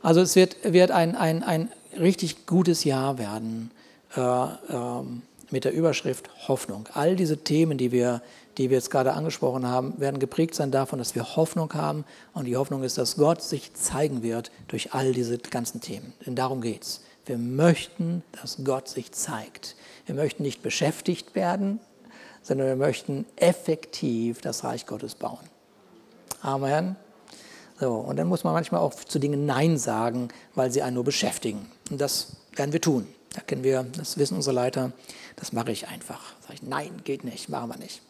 [0.03, 3.71] Also es wird, wird ein, ein, ein richtig gutes Jahr werden
[4.17, 6.89] äh, ähm, mit der Überschrift Hoffnung.
[6.95, 8.23] All diese Themen, die wir,
[8.57, 12.05] die wir jetzt gerade angesprochen haben, werden geprägt sein davon, dass wir Hoffnung haben.
[12.33, 16.13] Und die Hoffnung ist, dass Gott sich zeigen wird durch all diese ganzen Themen.
[16.25, 17.01] Denn darum geht es.
[17.31, 19.77] Wir möchten, dass Gott sich zeigt.
[20.05, 21.79] Wir möchten nicht beschäftigt werden,
[22.43, 25.39] sondern wir möchten effektiv das Reich Gottes bauen.
[26.43, 26.97] Amen.
[27.79, 31.05] So, und dann muss man manchmal auch zu Dingen Nein sagen, weil sie einen nur
[31.05, 31.71] beschäftigen.
[31.89, 33.07] Und das werden wir tun.
[33.33, 34.91] Da kennen wir, das wissen unsere Leiter,
[35.37, 36.35] das mache ich einfach.
[36.41, 38.03] Sag ich, nein, geht nicht, machen wir nicht.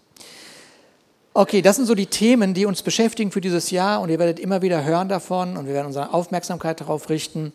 [1.35, 4.40] Okay, das sind so die Themen, die uns beschäftigen für dieses Jahr und ihr werdet
[4.40, 7.52] immer wieder hören davon und wir werden unsere Aufmerksamkeit darauf richten.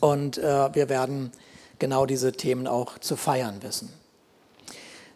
[0.00, 1.32] Und äh, wir werden
[1.78, 3.90] genau diese Themen auch zu feiern wissen.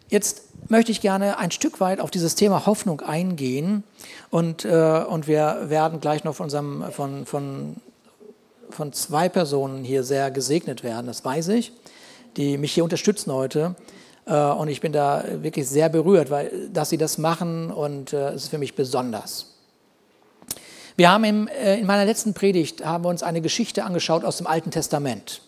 [0.09, 3.83] Jetzt möchte ich gerne ein Stück weit auf dieses Thema Hoffnung eingehen
[4.29, 7.77] und, äh, und wir werden gleich noch von, unserem, von, von,
[8.69, 11.71] von zwei Personen hier sehr gesegnet werden, das weiß ich,
[12.35, 13.75] die mich hier unterstützen heute.
[14.25, 18.31] Äh, und ich bin da wirklich sehr berührt, weil, dass sie das machen und äh,
[18.31, 19.50] es ist für mich besonders.
[20.97, 24.37] Wir haben im, äh, in meiner letzten Predigt haben wir uns eine Geschichte angeschaut aus
[24.37, 25.41] dem Alten Testament.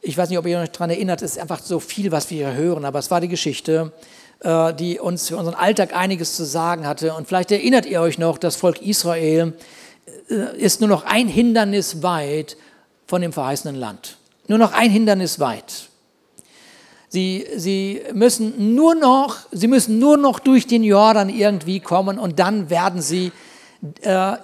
[0.00, 2.48] Ich weiß nicht, ob ihr euch daran erinnert, es ist einfach so viel, was wir
[2.50, 3.92] hier hören, aber es war die Geschichte,
[4.40, 7.14] äh, die uns für unseren Alltag einiges zu sagen hatte.
[7.14, 9.54] Und vielleicht erinnert ihr euch noch, das Volk Israel
[10.28, 12.56] äh, ist nur noch ein Hindernis weit
[13.06, 14.18] von dem verheißenen Land.
[14.48, 15.88] nur noch ein Hindernis weit.
[17.08, 22.40] Sie, sie, müssen nur noch, sie müssen nur noch durch den Jordan irgendwie kommen und
[22.40, 23.30] dann werden sie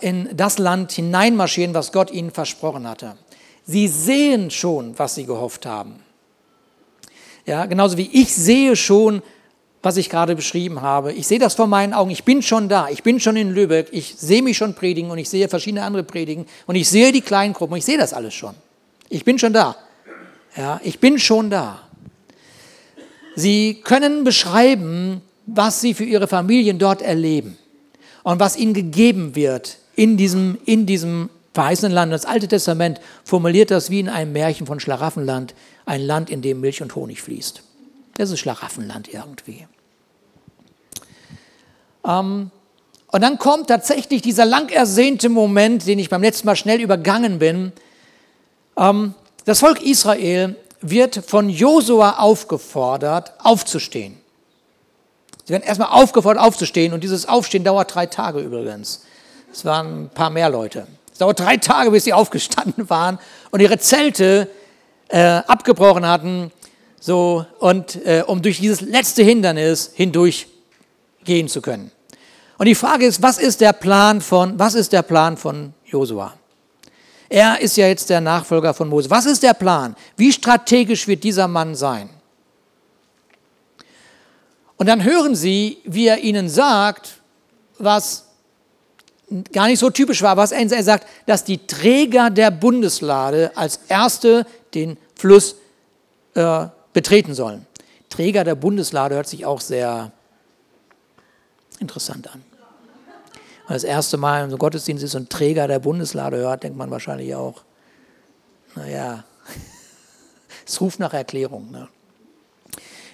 [0.01, 3.17] in das Land hineinmarschieren, was Gott ihnen versprochen hatte.
[3.65, 6.01] Sie sehen schon, was sie gehofft haben.
[7.47, 9.23] Ja, genauso wie ich sehe schon,
[9.83, 11.13] was ich gerade beschrieben habe.
[11.13, 12.11] Ich sehe das vor meinen Augen.
[12.11, 12.89] Ich bin schon da.
[12.91, 13.89] Ich bin schon in Lübeck.
[13.93, 17.23] Ich sehe mich schon predigen und ich sehe verschiedene andere predigen und ich sehe die
[17.23, 17.77] kleinen Gruppen.
[17.77, 18.55] Ich sehe das alles schon.
[19.09, 19.77] Ich bin schon da.
[20.57, 21.81] Ja, ich bin schon da.
[23.37, 27.57] Sie können beschreiben, was sie für ihre Familien dort erleben
[28.23, 32.13] und was ihnen gegeben wird in diesem, in diesem verheißenen Land.
[32.13, 35.55] Das Alte Testament formuliert das wie in einem Märchen von Schlaraffenland,
[35.87, 37.63] ein Land, in dem Milch und Honig fließt.
[38.15, 39.67] Das ist Schlaraffenland irgendwie.
[42.07, 42.51] Ähm,
[43.13, 47.39] und dann kommt tatsächlich dieser lang ersehnte Moment, den ich beim letzten Mal schnell übergangen
[47.39, 47.73] bin.
[48.77, 54.20] Ähm, das Volk Israel wird von Josua aufgefordert, aufzustehen.
[55.51, 59.03] Sie werden erstmal aufgefordert, aufzustehen und dieses Aufstehen dauert drei Tage übrigens.
[59.53, 60.87] Es waren ein paar mehr Leute.
[61.13, 63.19] Es dauert drei Tage, bis sie aufgestanden waren
[63.51, 64.49] und ihre Zelte
[65.09, 66.53] äh, abgebrochen hatten,
[67.01, 70.47] so, und äh, um durch dieses letzte Hindernis hindurch
[71.25, 71.91] gehen zu können.
[72.57, 76.33] Und die Frage ist, was ist der Plan von, was ist der Plan von Josua?
[77.29, 79.11] Er ist ja jetzt der Nachfolger von Mose.
[79.11, 79.97] Was ist der Plan?
[80.17, 82.09] Wie strategisch wird dieser Mann sein?
[84.81, 87.21] Und dann hören Sie, wie er ihnen sagt,
[87.77, 88.25] was
[89.53, 94.47] gar nicht so typisch war, was er sagt, dass die Träger der Bundeslade als erste
[94.73, 95.57] den Fluss
[96.33, 97.67] äh, betreten sollen.
[98.09, 100.13] Träger der Bundeslade hört sich auch sehr
[101.79, 102.43] interessant an.
[103.67, 107.35] Wenn das erste Mal im Gottesdienst ist und Träger der Bundeslade hört, denkt man wahrscheinlich
[107.35, 107.65] auch,
[108.77, 109.25] naja,
[110.67, 111.71] es ruft nach Erklärung.
[111.71, 111.87] Ne?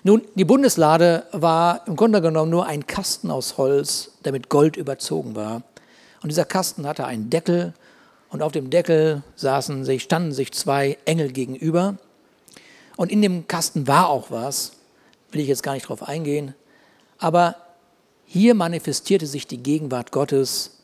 [0.06, 4.76] Nun, die Bundeslade war im Grunde genommen nur ein Kasten aus Holz, der mit Gold
[4.76, 5.64] überzogen war.
[6.22, 7.74] Und dieser Kasten hatte einen Deckel
[8.28, 11.96] und auf dem Deckel saßen sich, standen sich zwei Engel gegenüber.
[12.96, 14.74] Und in dem Kasten war auch was,
[15.32, 16.54] will ich jetzt gar nicht drauf eingehen,
[17.18, 17.56] aber
[18.26, 20.78] hier manifestierte sich die Gegenwart Gottes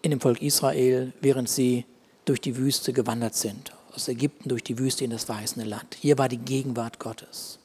[0.00, 1.86] in dem Volk Israel, während sie
[2.24, 5.96] durch die Wüste gewandert sind, aus Ägypten durch die Wüste in das verheißene Land.
[5.98, 7.58] Hier war die Gegenwart Gottes.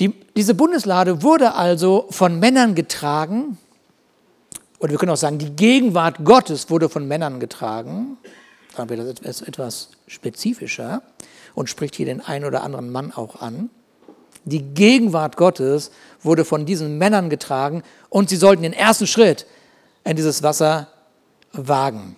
[0.00, 3.58] Die, diese Bundeslade wurde also von Männern getragen,
[4.78, 8.16] oder wir können auch sagen, die Gegenwart Gottes wurde von Männern getragen
[8.76, 11.02] dann wird das etwas spezifischer
[11.54, 13.70] und spricht hier den einen oder anderen Mann auch an.
[14.44, 15.90] Die Gegenwart Gottes
[16.22, 19.46] wurde von diesen Männern getragen und sie sollten den ersten Schritt
[20.04, 20.88] in dieses Wasser
[21.52, 22.16] wagen.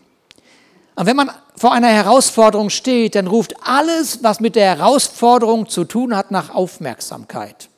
[0.94, 5.84] Und wenn man vor einer Herausforderung steht, dann ruft alles, was mit der Herausforderung zu
[5.84, 7.68] tun hat, nach Aufmerksamkeit.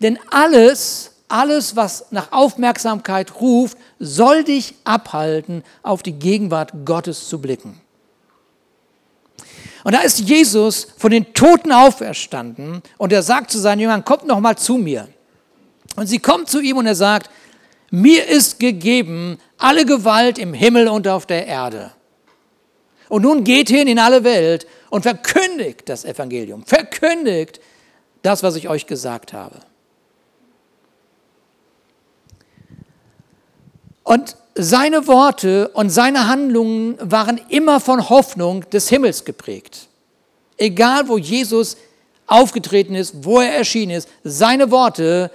[0.00, 7.40] Denn alles, alles, was nach Aufmerksamkeit ruft, soll dich abhalten, auf die Gegenwart Gottes zu
[7.40, 7.80] blicken.
[9.84, 14.26] Und da ist Jesus von den Toten auferstanden und er sagt zu seinen Jüngern, kommt
[14.26, 15.08] noch mal zu mir.
[15.96, 17.30] Und sie kommen zu ihm und er sagt,
[17.90, 21.92] mir ist gegeben alle Gewalt im Himmel und auf der Erde.
[23.08, 27.60] Und nun geht hin in alle Welt und verkündigt das Evangelium, verkündigt
[28.22, 29.60] das, was ich euch gesagt habe.
[34.02, 39.88] Und seine Worte und seine Handlungen waren immer von Hoffnung des Himmels geprägt.
[40.56, 41.76] Egal, wo Jesus
[42.26, 45.30] aufgetreten ist, wo er erschienen ist, seine Worte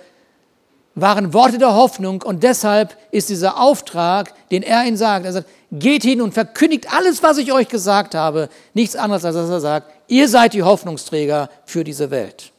[0.95, 5.49] waren Worte der Hoffnung und deshalb ist dieser Auftrag, den er ihnen sagt, er sagt,
[5.71, 9.59] geht hin und verkündigt alles, was ich euch gesagt habe, nichts anderes als dass er
[9.59, 12.51] sagt, ihr seid die Hoffnungsträger für diese Welt.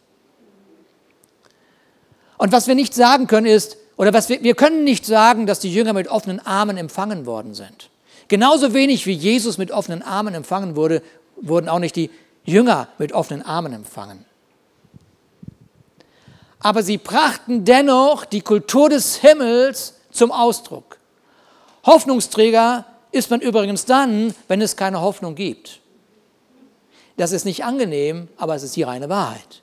[2.37, 5.61] Und was wir nicht sagen können ist, oder was wir, wir können nicht sagen, dass
[5.61, 7.91] die Jünger mit offenen Armen empfangen worden sind.
[8.27, 11.03] Genauso wenig wie Jesus mit offenen Armen empfangen wurde,
[11.37, 12.11] wurden auch nicht die
[12.45, 14.25] Jünger mit offenen Armen empfangen.
[16.65, 20.97] Aber sie brachten dennoch die Kultur des Himmels zum Ausdruck.
[21.85, 25.81] Hoffnungsträger ist man übrigens dann, wenn es keine Hoffnung gibt.
[27.19, 29.61] Das ist nicht angenehm, aber es ist die reine Wahrheit.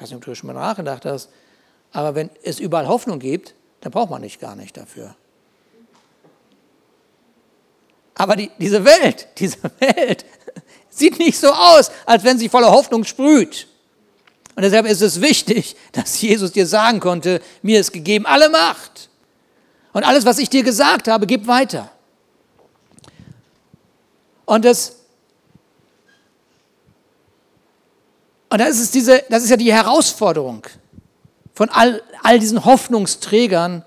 [0.00, 1.30] weiß nicht, ob du schon mal nachgedacht hast,
[1.92, 5.14] aber wenn es überall Hoffnung gibt, dann braucht man nicht gar nicht dafür.
[8.16, 10.24] Aber die, diese Welt, diese Welt
[10.92, 13.66] sieht nicht so aus, als wenn sie voller Hoffnung sprüht.
[14.54, 19.08] Und deshalb ist es wichtig, dass Jesus dir sagen konnte, mir ist gegeben alle Macht
[19.92, 21.90] Und alles, was ich dir gesagt habe, gib weiter.
[24.44, 24.96] Und das,
[28.50, 30.66] und das ist, diese, das ist ja die Herausforderung
[31.54, 33.84] von all, all diesen Hoffnungsträgern,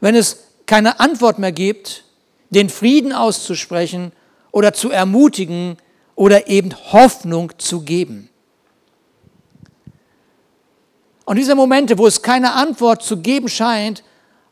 [0.00, 2.04] wenn es keine Antwort mehr gibt,
[2.50, 4.12] den Frieden auszusprechen
[4.50, 5.78] oder zu ermutigen
[6.14, 8.28] oder eben Hoffnung zu geben.
[11.24, 14.02] Und diese Momente, wo es keine Antwort zu geben scheint,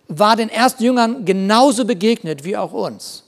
[0.09, 3.25] war den ersten Jüngern genauso begegnet wie auch uns.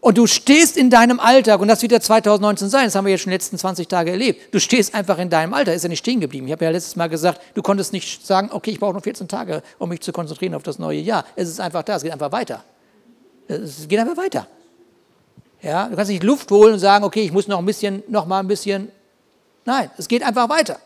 [0.00, 3.12] Und du stehst in deinem Alltag, und das wird ja 2019 sein, das haben wir
[3.12, 4.54] jetzt schon die letzten 20 Tage erlebt.
[4.54, 6.46] Du stehst einfach in deinem Alltag, ist ja nicht stehen geblieben.
[6.46, 9.28] Ich habe ja letztes Mal gesagt, du konntest nicht sagen, okay, ich brauche noch 14
[9.28, 11.26] Tage, um mich zu konzentrieren auf das neue Jahr.
[11.36, 12.64] Es ist einfach da, es geht einfach weiter.
[13.46, 14.46] Es geht einfach weiter.
[15.62, 18.26] Ja, du kannst nicht Luft holen und sagen, okay, ich muss noch ein bisschen, noch
[18.26, 18.90] mal ein bisschen.
[19.64, 20.78] Nein, es geht einfach weiter.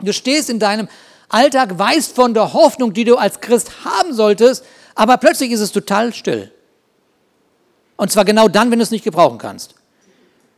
[0.00, 0.88] Du stehst in deinem
[1.28, 4.64] Alltag, weißt von der Hoffnung, die du als Christ haben solltest,
[4.94, 6.52] aber plötzlich ist es total still.
[7.96, 9.74] Und zwar genau dann, wenn du es nicht gebrauchen kannst.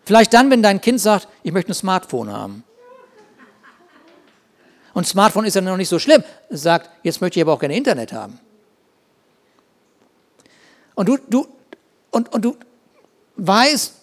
[0.04, 2.64] Vielleicht dann, wenn dein Kind sagt, ich möchte ein Smartphone haben.
[4.94, 6.24] Und Smartphone ist ja noch nicht so schlimm.
[6.48, 8.40] Es sagt, jetzt möchte ich aber auch gerne Internet haben.
[10.94, 11.46] Und du, du,
[12.10, 12.56] und, und du
[13.36, 13.94] weißt,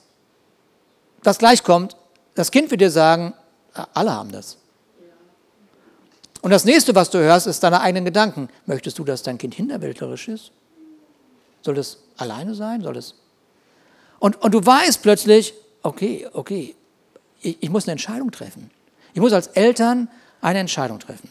[1.23, 1.95] was gleich kommt,
[2.35, 3.33] das Kind wird dir sagen,
[3.93, 4.57] alle haben das.
[6.41, 8.49] Und das nächste, was du hörst, ist deine eigenen Gedanken.
[8.65, 10.51] Möchtest du, dass dein Kind hinterwäldlerisch ist?
[11.61, 12.81] Soll es alleine sein?
[12.81, 13.15] Soll es
[14.23, 16.75] und, und du weißt plötzlich, okay, okay,
[17.41, 18.71] ich, ich muss eine Entscheidung treffen.
[19.13, 20.07] Ich muss als Eltern
[20.39, 21.27] eine Entscheidung treffen.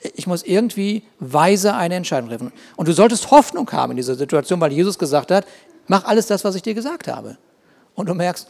[0.00, 2.52] Ich muss irgendwie weise eine Entscheidung treffen.
[2.74, 5.46] Und du solltest Hoffnung haben in dieser Situation, weil Jesus gesagt hat,
[5.86, 7.38] mach alles das, was ich dir gesagt habe.
[7.94, 8.48] Und du merkst,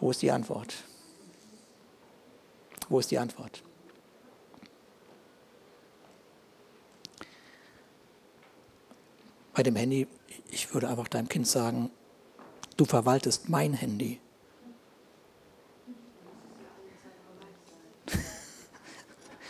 [0.00, 0.74] wo ist die Antwort?
[2.88, 3.62] Wo ist die Antwort?
[9.52, 10.06] Bei dem Handy,
[10.50, 11.90] ich würde einfach deinem Kind sagen,
[12.78, 14.20] Du verwaltest mein Handy.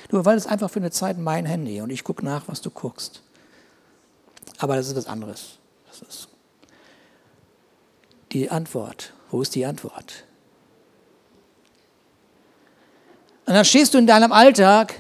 [0.09, 3.23] Du verwaltest einfach für eine Zeit mein Handy und ich gucke nach, was du guckst.
[4.57, 5.58] Aber das ist was anderes.
[6.01, 6.29] Das ist
[8.33, 9.13] die Antwort.
[9.31, 10.25] Wo ist die Antwort?
[13.47, 14.95] Und dann stehst du in deinem Alltag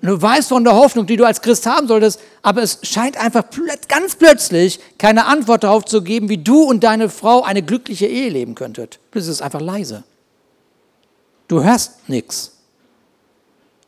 [0.00, 3.18] und du weißt von der Hoffnung, die du als Christ haben solltest, aber es scheint
[3.18, 3.44] einfach
[3.88, 8.30] ganz plötzlich keine Antwort darauf zu geben, wie du und deine Frau eine glückliche Ehe
[8.30, 8.98] leben könntet.
[9.10, 10.04] Plötzlich ist einfach leise.
[11.48, 12.56] Du hörst nichts.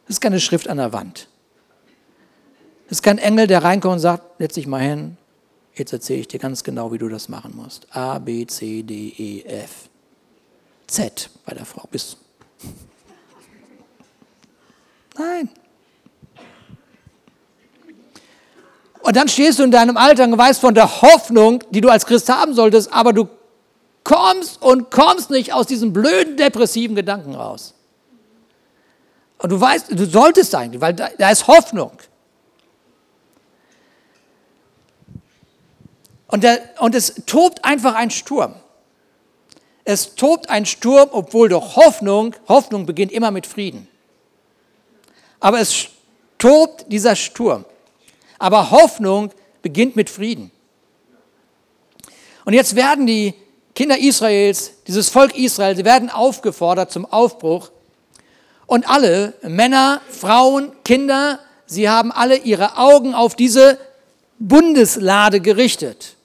[0.04, 1.28] Es ist keine Schrift an der Wand.
[2.86, 5.16] Es ist kein Engel, der reinkommt und sagt, setz dich mal hin,
[5.74, 7.86] jetzt erzähle ich dir ganz genau, wie du das machen musst.
[7.94, 9.88] A, B, C, D, E, F.
[10.86, 12.16] Z bei der Frau bis.
[15.18, 15.48] Nein.
[19.02, 22.06] Und dann stehst du in deinem Alltag und weißt von der Hoffnung, die du als
[22.06, 23.28] Christ haben solltest, aber du
[24.04, 27.74] kommst und kommst nicht aus diesen blöden, depressiven Gedanken raus.
[29.38, 31.92] Und du weißt, du solltest eigentlich, weil da, da ist Hoffnung.
[36.32, 38.54] Und, der, und es tobt einfach ein Sturm.
[39.84, 43.86] Es tobt ein Sturm, obwohl doch Hoffnung, Hoffnung beginnt immer mit Frieden.
[45.40, 45.88] Aber es
[46.38, 47.66] tobt dieser Sturm.
[48.38, 50.50] Aber Hoffnung beginnt mit Frieden.
[52.46, 53.34] Und jetzt werden die
[53.74, 57.70] Kinder Israels, dieses Volk Israel, sie werden aufgefordert zum Aufbruch.
[58.64, 63.76] Und alle, Männer, Frauen, Kinder, sie haben alle ihre Augen auf diese
[64.38, 66.16] Bundeslade gerichtet.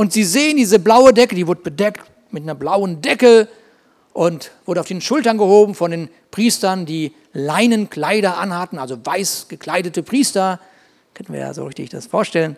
[0.00, 3.48] Und sie sehen diese blaue Decke, die wurde bedeckt mit einer blauen Decke
[4.14, 10.02] und wurde auf den Schultern gehoben von den Priestern, die Leinenkleider anhatten, also weiß gekleidete
[10.02, 10.58] Priester.
[11.12, 12.56] Könnten wir ja so richtig das vorstellen.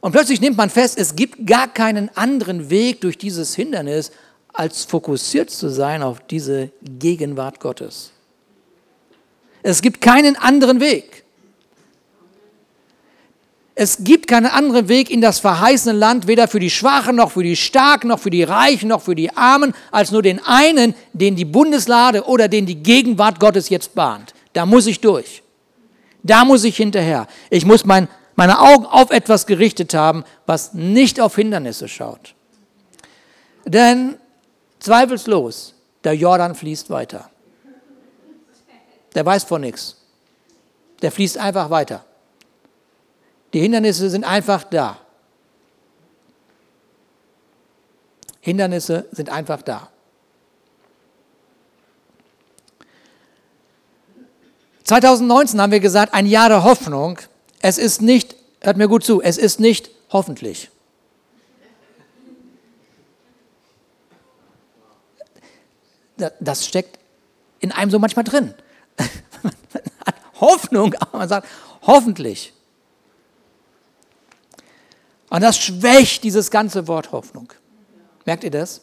[0.00, 4.10] Und plötzlich nimmt man fest, es gibt gar keinen anderen Weg durch dieses Hindernis,
[4.52, 8.10] als fokussiert zu sein auf diese Gegenwart Gottes.
[9.62, 11.19] Es gibt keinen anderen Weg.
[13.74, 17.42] Es gibt keinen anderen Weg in das verheißene Land, weder für die Schwachen noch für
[17.42, 21.36] die Starken noch für die Reichen noch für die Armen, als nur den einen, den
[21.36, 24.34] die Bundeslade oder den die Gegenwart Gottes jetzt bahnt.
[24.52, 25.42] Da muss ich durch.
[26.22, 27.26] Da muss ich hinterher.
[27.48, 32.34] Ich muss mein, meine Augen auf etwas gerichtet haben, was nicht auf Hindernisse schaut.
[33.64, 34.16] Denn
[34.80, 37.30] zweifellos, der Jordan fließt weiter.
[39.14, 39.96] Der weiß von nichts.
[41.02, 42.04] Der fließt einfach weiter.
[43.52, 44.98] Die Hindernisse sind einfach da.
[48.40, 49.90] Hindernisse sind einfach da.
[54.84, 57.18] 2019 haben wir gesagt, ein Jahr der Hoffnung.
[57.60, 60.70] Es ist nicht, hört mir gut zu, es ist nicht hoffentlich.
[66.40, 66.98] Das steckt
[67.60, 68.54] in einem so manchmal drin.
[69.42, 69.52] Man
[70.04, 71.46] hat Hoffnung, aber man sagt
[71.82, 72.52] hoffentlich.
[75.30, 77.52] Und das schwächt dieses ganze Wort Hoffnung.
[78.26, 78.82] Merkt ihr das?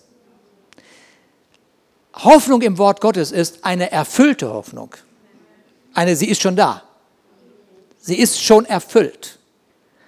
[2.15, 4.95] Hoffnung im Wort Gottes ist eine erfüllte Hoffnung.
[5.93, 6.83] Eine, sie ist schon da.
[7.99, 9.39] Sie ist schon erfüllt.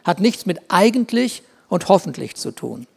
[0.04, 2.88] Hat nichts mit eigentlich und hoffentlich zu tun.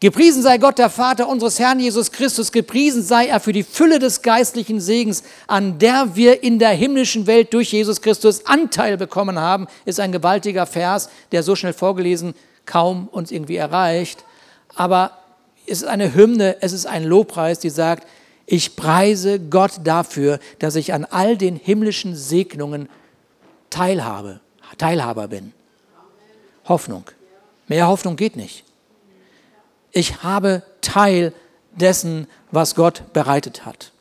[0.00, 3.98] Gepriesen sei Gott, der Vater unseres Herrn Jesus Christus, gepriesen sei er für die Fülle
[3.98, 9.38] des geistlichen Segens, an der wir in der himmlischen Welt durch Jesus Christus Anteil bekommen
[9.38, 12.32] haben, ist ein gewaltiger Vers, der so schnell vorgelesen
[12.64, 14.24] kaum uns irgendwie erreicht.
[14.74, 15.18] Aber
[15.66, 18.08] es ist eine Hymne, es ist ein Lobpreis, die sagt,
[18.46, 22.88] ich preise Gott dafür, dass ich an all den himmlischen Segnungen
[23.68, 24.40] teilhabe,
[24.78, 25.52] Teilhaber bin.
[26.66, 27.04] Hoffnung.
[27.68, 28.64] Mehr Hoffnung geht nicht
[29.92, 31.32] ich habe Teil
[31.72, 33.92] dessen, was Gott bereitet hat.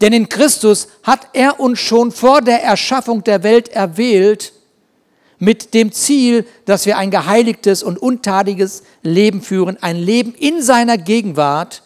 [0.00, 4.52] Denn in Christus hat er uns schon vor der Erschaffung der Welt erwählt,
[5.38, 10.98] mit dem Ziel, dass wir ein geheiligtes und untadiges Leben führen, ein Leben in seiner
[10.98, 11.82] Gegenwart,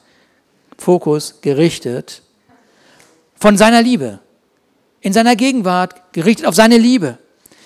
[0.76, 2.20] Fokus gerichtet,
[3.34, 4.18] von seiner Liebe,
[5.00, 7.16] in seiner Gegenwart gerichtet auf seine Liebe.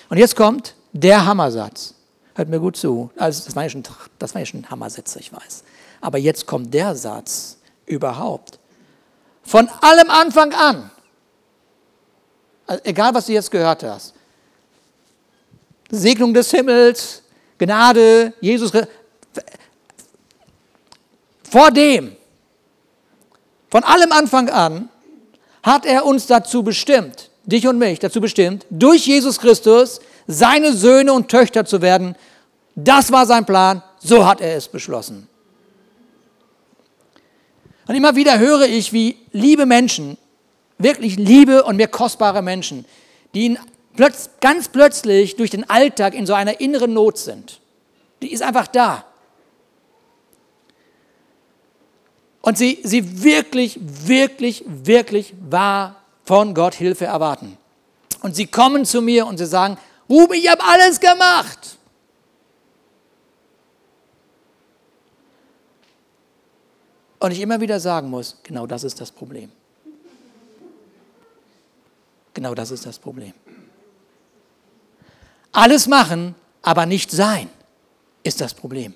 [0.09, 1.95] Und jetzt kommt der Hammersatz.
[2.41, 3.11] Hört mir gut zu.
[3.17, 3.83] Also das, war ja schon,
[4.19, 5.63] das war ja schon Hammersätze, ich weiß.
[6.01, 8.59] Aber jetzt kommt der Satz überhaupt.
[9.43, 10.91] Von allem Anfang an,
[12.67, 14.15] also egal was du jetzt gehört hast,
[15.91, 17.23] Segnung des Himmels,
[17.59, 18.73] Gnade, Jesus,
[21.43, 22.17] vor dem,
[23.69, 24.89] von allem Anfang an,
[25.63, 31.13] hat er uns dazu bestimmt, dich und mich dazu bestimmt, durch Jesus Christus seine Söhne
[31.13, 32.15] und Töchter zu werden,
[32.77, 35.29] das war sein Plan, so hat er es beschlossen.
[37.87, 40.17] Und immer wieder höre ich, wie liebe Menschen,
[40.79, 42.85] wirklich liebe und mir kostbare Menschen,
[43.35, 43.59] die
[43.97, 47.61] plötz, ganz plötzlich durch den Alltag in so einer inneren Not sind.
[48.23, 49.05] Die ist einfach da.
[52.43, 57.59] Und sie, sie wirklich, wirklich, wirklich wahr von Gott Hilfe erwarten.
[58.23, 59.77] Und sie kommen zu mir und sie sagen,
[60.11, 61.79] Ruben, ich habe alles gemacht.
[67.21, 69.53] Und ich immer wieder sagen muss, genau das ist das Problem.
[72.35, 73.35] Genau das ist das Problem.
[75.53, 77.49] Alles machen, aber nicht sein,
[78.23, 78.95] ist das Problem.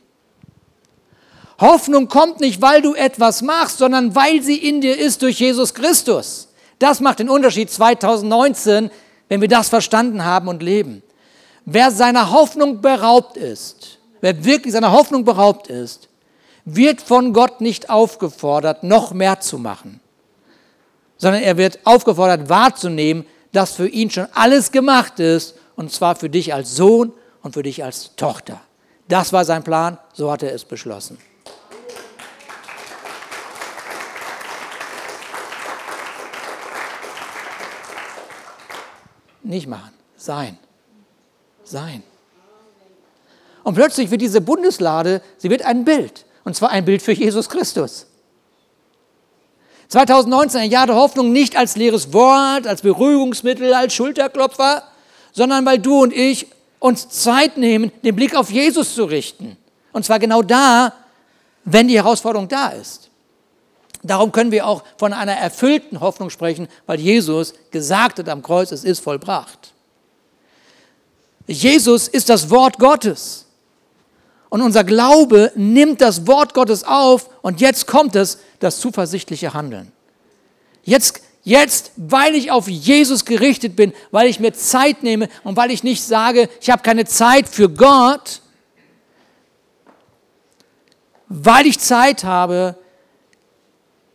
[1.60, 5.74] Hoffnung kommt nicht, weil du etwas machst, sondern weil sie in dir ist durch Jesus
[5.74, 6.48] Christus.
[6.78, 8.90] Das macht den Unterschied 2019,
[9.28, 11.03] wenn wir das verstanden haben und leben.
[11.66, 16.08] Wer seiner Hoffnung beraubt ist, wer wirklich seiner Hoffnung beraubt ist,
[16.66, 20.00] wird von Gott nicht aufgefordert, noch mehr zu machen,
[21.16, 26.28] sondern er wird aufgefordert wahrzunehmen, dass für ihn schon alles gemacht ist, und zwar für
[26.28, 27.12] dich als Sohn
[27.42, 28.60] und für dich als Tochter.
[29.08, 31.18] Das war sein Plan, so hat er es beschlossen.
[39.42, 40.58] Nicht machen, sein.
[41.64, 42.02] Sein.
[43.62, 46.26] Und plötzlich wird diese Bundeslade, sie wird ein Bild.
[46.44, 48.06] Und zwar ein Bild für Jesus Christus.
[49.88, 54.82] 2019 ein Jahr der Hoffnung nicht als leeres Wort, als Beruhigungsmittel, als Schulterklopfer,
[55.32, 56.48] sondern weil du und ich
[56.78, 59.56] uns Zeit nehmen, den Blick auf Jesus zu richten.
[59.92, 60.92] Und zwar genau da,
[61.64, 63.08] wenn die Herausforderung da ist.
[64.02, 68.70] Darum können wir auch von einer erfüllten Hoffnung sprechen, weil Jesus gesagt hat am Kreuz,
[68.70, 69.73] es ist vollbracht.
[71.46, 73.46] Jesus ist das Wort Gottes.
[74.48, 79.90] Und unser Glaube nimmt das Wort Gottes auf und jetzt kommt es, das zuversichtliche Handeln.
[80.84, 85.70] Jetzt, jetzt, weil ich auf Jesus gerichtet bin, weil ich mir Zeit nehme und weil
[85.70, 88.42] ich nicht sage, ich habe keine Zeit für Gott,
[91.28, 92.76] weil ich Zeit habe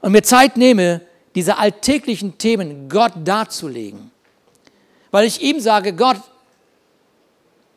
[0.01, 1.01] und mir Zeit nehme,
[1.35, 4.11] diese alltäglichen Themen Gott darzulegen.
[5.11, 6.17] Weil ich ihm sage, Gott,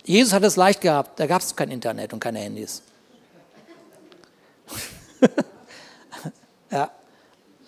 [0.04, 2.82] Jesus hat es leicht gehabt, da gab es kein Internet und keine Handys.
[6.70, 6.90] ja.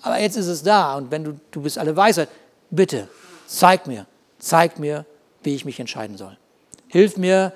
[0.02, 2.28] Aber jetzt ist es da und wenn du, du bist alle Weisheit,
[2.70, 3.08] bitte,
[3.46, 4.06] zeig mir,
[4.38, 5.06] zeig mir,
[5.42, 6.36] wie ich mich entscheiden soll.
[6.88, 7.52] Hilf mir,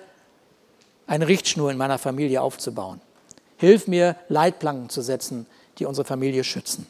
[1.07, 3.01] eine Richtschnur in meiner Familie aufzubauen.
[3.57, 5.47] Hilf mir, Leitplanken zu setzen,
[5.79, 6.87] die unsere Familie schützen.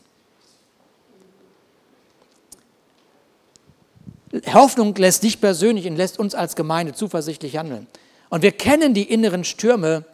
[4.52, 7.86] Hoffnung lässt dich persönlich und lässt uns als Gemeinde zuversichtlich handeln.
[8.28, 10.04] Und wir kennen die inneren Stürme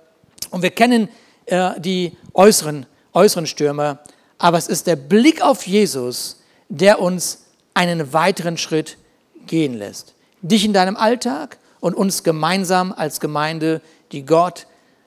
[0.50, 1.08] und wir kennen
[1.46, 3.98] äh, die äußeren, äußeren Stürme,
[4.38, 8.98] aber es ist der Blick auf Jesus, der uns einen weiteren Schritt
[9.46, 10.14] gehen lässt.
[10.42, 13.80] Dich in deinem Alltag und uns gemeinsam als Gemeinde,
[14.12, 14.66] die Gott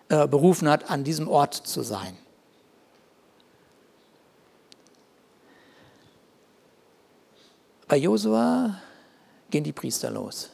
[0.09, 2.17] äh, berufen hat, an diesem Ort zu sein.
[7.87, 8.81] Bei Josua
[9.49, 10.49] gehen die Priester los.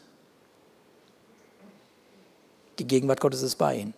[2.80, 3.94] Die Gegenwart Gottes ist bei ihnen.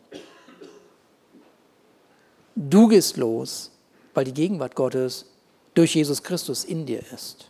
[2.55, 3.71] Du gehst los,
[4.13, 5.25] weil die Gegenwart Gottes
[5.73, 7.49] durch Jesus Christus in dir ist.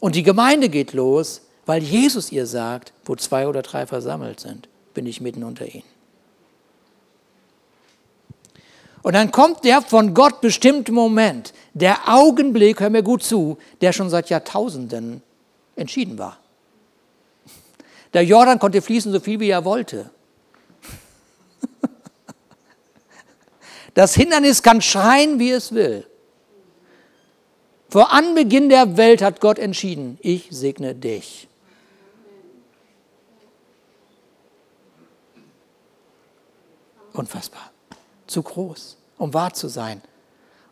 [0.00, 4.68] Und die Gemeinde geht los, weil Jesus ihr sagt, wo zwei oder drei versammelt sind,
[4.94, 5.84] bin ich mitten unter ihnen.
[9.02, 13.92] Und dann kommt der von Gott bestimmte Moment, der Augenblick, hör mir gut zu, der
[13.92, 15.22] schon seit Jahrtausenden
[15.76, 16.38] entschieden war.
[18.12, 20.10] Der Jordan konnte fließen, so viel wie er wollte.
[23.94, 26.06] Das Hindernis kann schreien, wie es will.
[27.90, 31.46] Vor Anbeginn der Welt hat Gott entschieden, ich segne dich.
[37.12, 37.70] Unfassbar.
[38.26, 40.00] Zu groß, um wahr zu sein,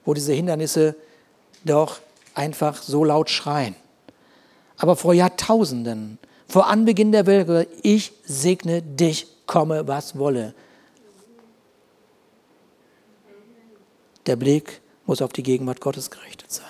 [0.07, 0.97] wo diese Hindernisse
[1.63, 2.01] doch
[2.35, 3.77] einfach so laut schreien.
[4.81, 6.19] Aber vor Jahrtausenden,
[6.49, 10.55] vor Anbeginn der Welt, ich segne dich, komme was wolle.
[14.25, 16.65] Der Blick muss auf die Gegenwart Gottes gerichtet sein.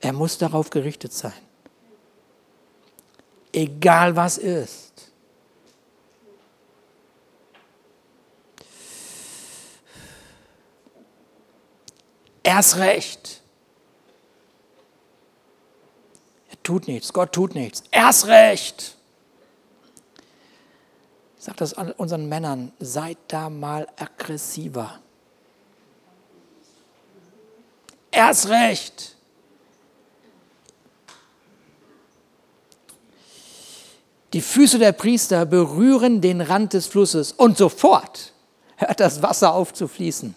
[0.00, 1.34] Er muss darauf gerichtet sein.
[3.52, 5.12] Egal was ist.
[12.42, 13.42] Erst recht.
[16.50, 17.82] Er tut nichts, Gott tut nichts.
[17.90, 18.96] Erst recht.
[21.36, 24.98] Ich sage das unseren Männern, seid da mal aggressiver.
[28.10, 29.16] Erst recht.
[34.32, 38.32] Die Füße der Priester berühren den Rand des Flusses und sofort
[38.76, 40.34] hört das Wasser auf zu fließen.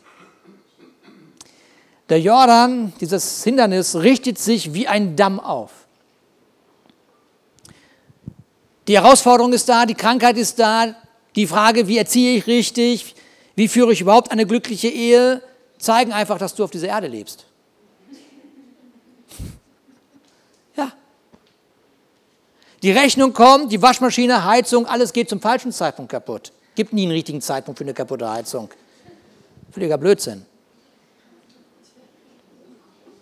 [2.09, 5.84] Der Jordan, dieses Hindernis, richtet sich wie ein Damm auf.
[8.87, 10.95] Die Herausforderung ist da, die Krankheit ist da,
[11.35, 13.15] die Frage, wie erziehe ich richtig,
[13.55, 15.41] wie führe ich überhaupt eine glückliche Ehe,
[15.77, 17.45] zeigen einfach, dass du auf dieser Erde lebst.
[20.75, 20.91] Ja.
[22.83, 26.51] Die Rechnung kommt, die Waschmaschine, Heizung, alles geht zum falschen Zeitpunkt kaputt.
[26.75, 28.69] Gibt nie einen richtigen Zeitpunkt für eine kaputte Heizung.
[29.71, 30.45] Völliger Blödsinn.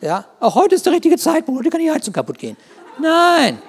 [0.01, 2.57] Ja, auch heute ist der richtige Zeitpunkt, heute kann die Heizung kaputt gehen.
[2.99, 3.61] Nein.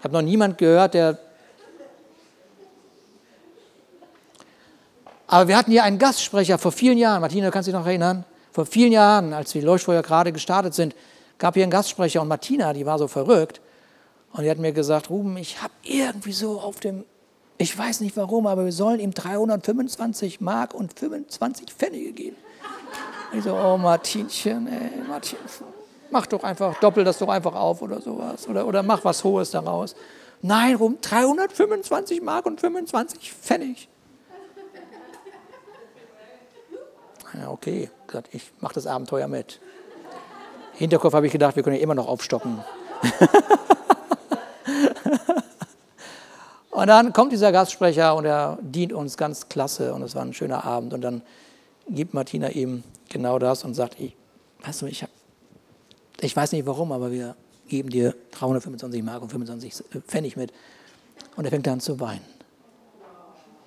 [0.00, 1.18] Ich habe noch niemand gehört, der.
[5.26, 7.20] Aber wir hatten hier einen Gastsprecher vor vielen Jahren.
[7.20, 8.24] Martina, kannst du dich noch erinnern?
[8.50, 10.96] Vor vielen Jahren, als die Leuchtfeuer gerade gestartet sind,
[11.36, 13.60] gab hier einen Gastsprecher und Martina, die war so verrückt.
[14.32, 17.04] Und die hat mir gesagt, Ruben, ich habe irgendwie so auf dem,
[17.58, 22.36] ich weiß nicht warum, aber wir sollen ihm 325 Mark und 25 Pfennige geben.
[23.34, 25.36] Ich so, oh Martinchen, ey, Martin,
[26.10, 28.48] mach doch einfach, doppel das doch einfach auf oder sowas.
[28.48, 29.94] Oder, oder mach was Hohes daraus.
[30.42, 33.88] Nein, rum 325 Mark und 25 Pfennig.
[37.38, 37.90] Ja, okay,
[38.32, 39.60] ich mache das Abenteuer mit.
[40.74, 42.64] Hinterkopf habe ich gedacht, wir können ja immer noch aufstocken.
[46.70, 50.32] und dann kommt dieser Gastsprecher und er dient uns ganz klasse und es war ein
[50.32, 50.92] schöner Abend.
[50.94, 51.22] Und dann
[51.88, 54.16] gibt Martina ihm genau das und sagt, ich,
[54.64, 55.10] weißt du, ich, hab,
[56.20, 57.36] ich weiß nicht warum, aber wir
[57.68, 60.52] geben dir 325 Mark und 25 Pfennig mit.
[61.36, 62.24] Und er fängt an zu weinen.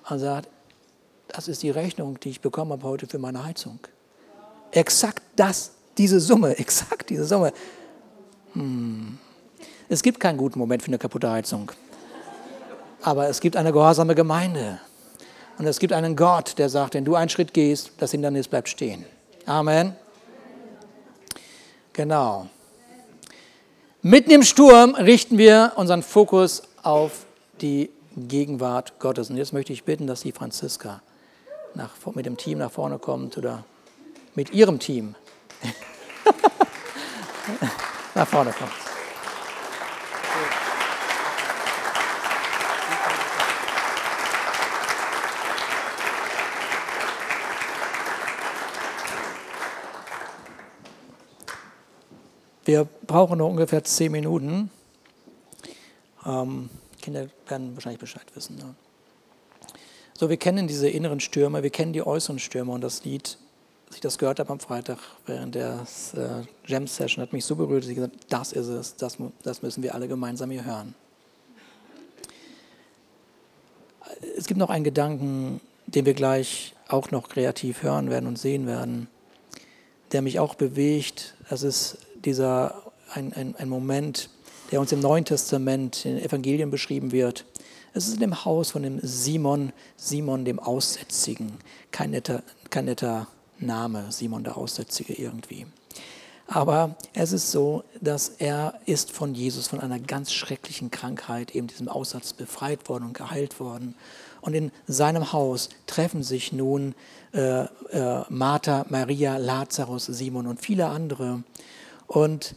[0.08, 0.48] Und sagt,
[1.28, 3.80] das ist die Rechnung, die ich bekommen habe heute für meine Heizung.
[4.70, 7.52] Exakt das, diese Summe, exakt diese Summe.
[8.52, 9.18] Hm.
[9.88, 11.70] Es gibt keinen guten Moment für eine kaputte Heizung.
[13.02, 14.80] Aber es gibt eine gehorsame Gemeinde.
[15.58, 18.68] Und es gibt einen Gott, der sagt, wenn du einen Schritt gehst, das Hindernis bleibt
[18.68, 19.04] stehen.
[19.46, 19.94] Amen.
[21.94, 22.48] Genau.
[24.02, 27.24] Mitten im Sturm richten wir unseren Fokus auf
[27.60, 29.30] die Gegenwart Gottes.
[29.30, 31.00] Und jetzt möchte ich bitten, dass die Franziska
[31.74, 33.64] nach, mit dem Team nach vorne kommt oder
[34.34, 35.14] mit ihrem Team
[38.14, 38.93] nach vorne kommt.
[52.64, 54.70] Wir brauchen noch ungefähr zehn Minuten.
[56.24, 56.70] Ähm,
[57.02, 58.56] Kinder werden wahrscheinlich Bescheid wissen.
[58.56, 58.74] Ne?
[60.14, 63.36] So, wir kennen diese inneren Stürme, wir kennen die äußeren Stürme und das Lied,
[63.88, 67.82] als ich das gehört habe am Freitag während der äh, Jam-Session, hat mich so berührt,
[67.82, 70.94] dass ich gesagt habe, das ist es, das, das müssen wir alle gemeinsam hier hören.
[74.38, 78.66] Es gibt noch einen Gedanken, den wir gleich auch noch kreativ hören werden und sehen
[78.66, 79.08] werden,
[80.12, 81.34] der mich auch bewegt.
[81.50, 84.30] Das ist dieser ein, ein, ein Moment,
[84.70, 87.44] der uns im Neuen Testament in den Evangelien beschrieben wird.
[87.92, 91.52] Es ist in dem Haus von dem Simon, Simon dem Aussätzigen.
[91.92, 95.66] Kein netter, kein netter Name, Simon der Aussätzige irgendwie.
[96.46, 101.68] Aber es ist so, dass er ist von Jesus, von einer ganz schrecklichen Krankheit, eben
[101.68, 103.94] diesem Aussatz befreit worden und geheilt worden.
[104.42, 106.94] Und in seinem Haus treffen sich nun
[107.32, 111.42] äh, äh, Martha, Maria, Lazarus, Simon und viele andere.
[112.06, 112.54] Und,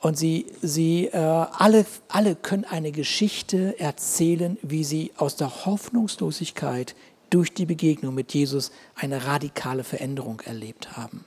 [0.00, 6.94] und sie, sie äh, alle, alle können eine Geschichte erzählen, wie sie aus der Hoffnungslosigkeit
[7.30, 11.24] durch die Begegnung mit Jesus eine radikale Veränderung erlebt haben.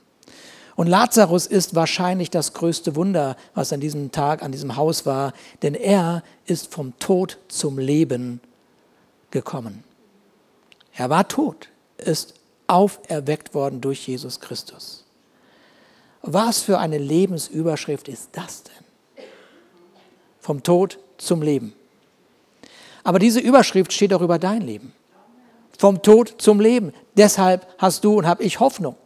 [0.76, 5.32] Und Lazarus ist wahrscheinlich das größte Wunder, was an diesem Tag, an diesem Haus war,
[5.62, 8.40] denn er ist vom Tod zum Leben
[9.30, 9.84] gekommen.
[10.94, 12.34] Er war tot, ist
[12.66, 15.03] auferweckt worden durch Jesus Christus.
[16.26, 19.24] Was für eine Lebensüberschrift ist das denn?
[20.40, 21.74] Vom Tod zum Leben.
[23.02, 24.94] Aber diese Überschrift steht auch über dein Leben.
[25.78, 26.94] Vom Tod zum Leben.
[27.14, 28.96] Deshalb hast du und habe ich Hoffnung.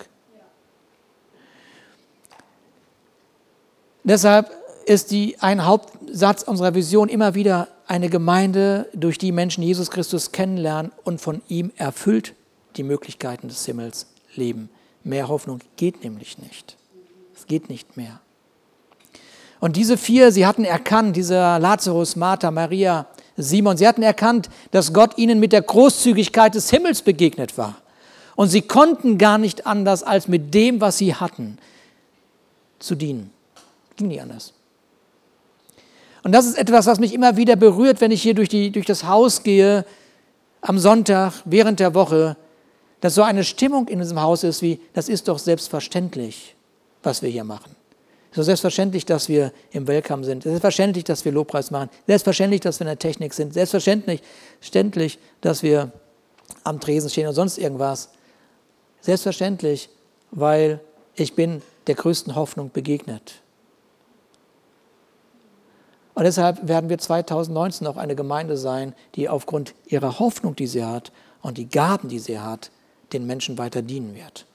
[4.05, 4.53] Deshalb
[4.87, 10.31] ist die, ein Hauptsatz unserer Vision immer wieder eine Gemeinde, durch die Menschen Jesus Christus
[10.31, 12.35] kennenlernen und von ihm erfüllt
[12.77, 14.07] die Möglichkeiten des Himmels
[14.37, 14.71] leben.
[15.03, 16.78] Mehr Hoffnung geht nämlich nicht.
[17.49, 18.21] Geht nicht mehr.
[19.61, 24.93] Und diese vier, sie hatten erkannt, dieser Lazarus, Martha, Maria, Simon, sie hatten erkannt, dass
[24.93, 27.77] Gott ihnen mit der Großzügigkeit des Himmels begegnet war.
[28.37, 31.59] Und sie konnten gar nicht anders, als mit dem, was sie hatten,
[32.79, 33.31] zu dienen.
[33.97, 34.53] Ging nie anders.
[36.23, 38.87] Und das ist etwas, was mich immer wieder berührt, wenn ich hier durch, die, durch
[38.87, 39.85] das Haus gehe,
[40.61, 42.37] am Sonntag, während der Woche,
[43.01, 46.57] dass so eine Stimmung in diesem Haus ist wie, das ist doch selbstverständlich,
[47.03, 47.75] was wir hier machen.
[48.31, 50.43] Es ist selbstverständlich, dass wir im Welcome sind.
[50.43, 51.89] Selbstverständlich, dass wir Lobpreis machen.
[52.07, 53.55] Selbstverständlich, dass wir in der Technik sind.
[53.55, 55.93] Selbstverständlich, dass wir
[56.65, 58.11] am Tresen stehen oder sonst irgendwas.
[59.01, 59.89] Selbstverständlich,
[60.31, 60.81] weil
[61.15, 63.41] ich bin der größten Hoffnung begegnet.
[66.15, 70.85] Und deshalb werden wir 2019 auch eine Gemeinde sein, die aufgrund ihrer Hoffnung, die sie
[70.85, 72.71] hat und die Gaben, die sie hat,
[73.13, 74.48] den Menschen weiter dienen wird.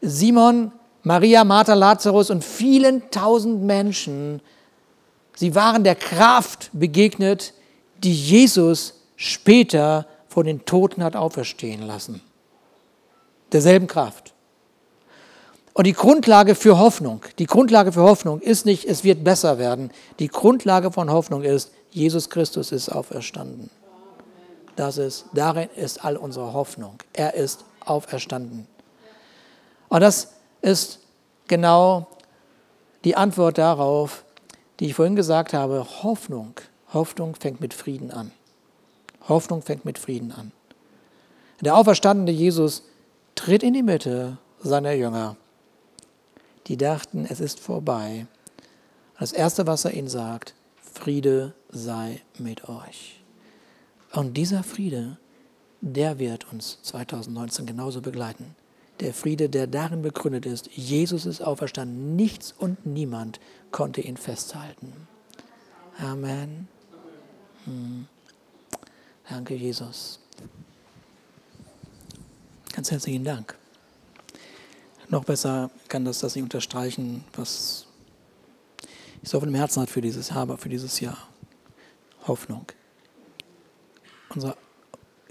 [0.00, 0.72] Simon,
[1.02, 4.40] Maria, Martha, Lazarus und vielen tausend Menschen,
[5.34, 7.54] sie waren der Kraft begegnet,
[7.98, 12.22] die Jesus später von den Toten hat auferstehen lassen.
[13.52, 14.32] Derselben Kraft.
[15.72, 19.90] Und die Grundlage für Hoffnung, die Grundlage für Hoffnung ist nicht, es wird besser werden.
[20.18, 23.70] Die Grundlage von Hoffnung ist, Jesus Christus ist auferstanden.
[24.76, 26.94] Das ist, darin ist all unsere Hoffnung.
[27.12, 28.66] Er ist auferstanden.
[29.90, 30.32] Und das
[30.62, 31.00] ist
[31.46, 32.06] genau
[33.04, 34.24] die Antwort darauf,
[34.78, 35.86] die ich vorhin gesagt habe.
[36.02, 36.54] Hoffnung,
[36.94, 38.32] Hoffnung fängt mit Frieden an.
[39.28, 40.52] Hoffnung fängt mit Frieden an.
[41.60, 42.84] Der auferstandene Jesus
[43.34, 45.36] tritt in die Mitte seiner Jünger
[46.70, 48.28] die dachten, es ist vorbei.
[49.18, 53.20] Das Erste, was er ihnen sagt, Friede sei mit euch.
[54.12, 55.18] Und dieser Friede,
[55.80, 58.54] der wird uns 2019 genauso begleiten.
[59.00, 63.40] Der Friede, der darin begründet ist, Jesus ist auferstanden, nichts und niemand
[63.70, 64.92] konnte ihn festhalten.
[65.98, 66.68] Amen.
[67.64, 68.06] Hm.
[69.28, 70.18] Danke, Jesus.
[72.72, 73.56] Ganz herzlichen Dank.
[75.08, 77.86] Noch besser kann das das nicht unterstreichen, was
[79.22, 81.18] ich so auf dem Herzen hat für dieses habe, für dieses Jahr.
[82.26, 82.66] Hoffnung.
[84.28, 84.56] Unser,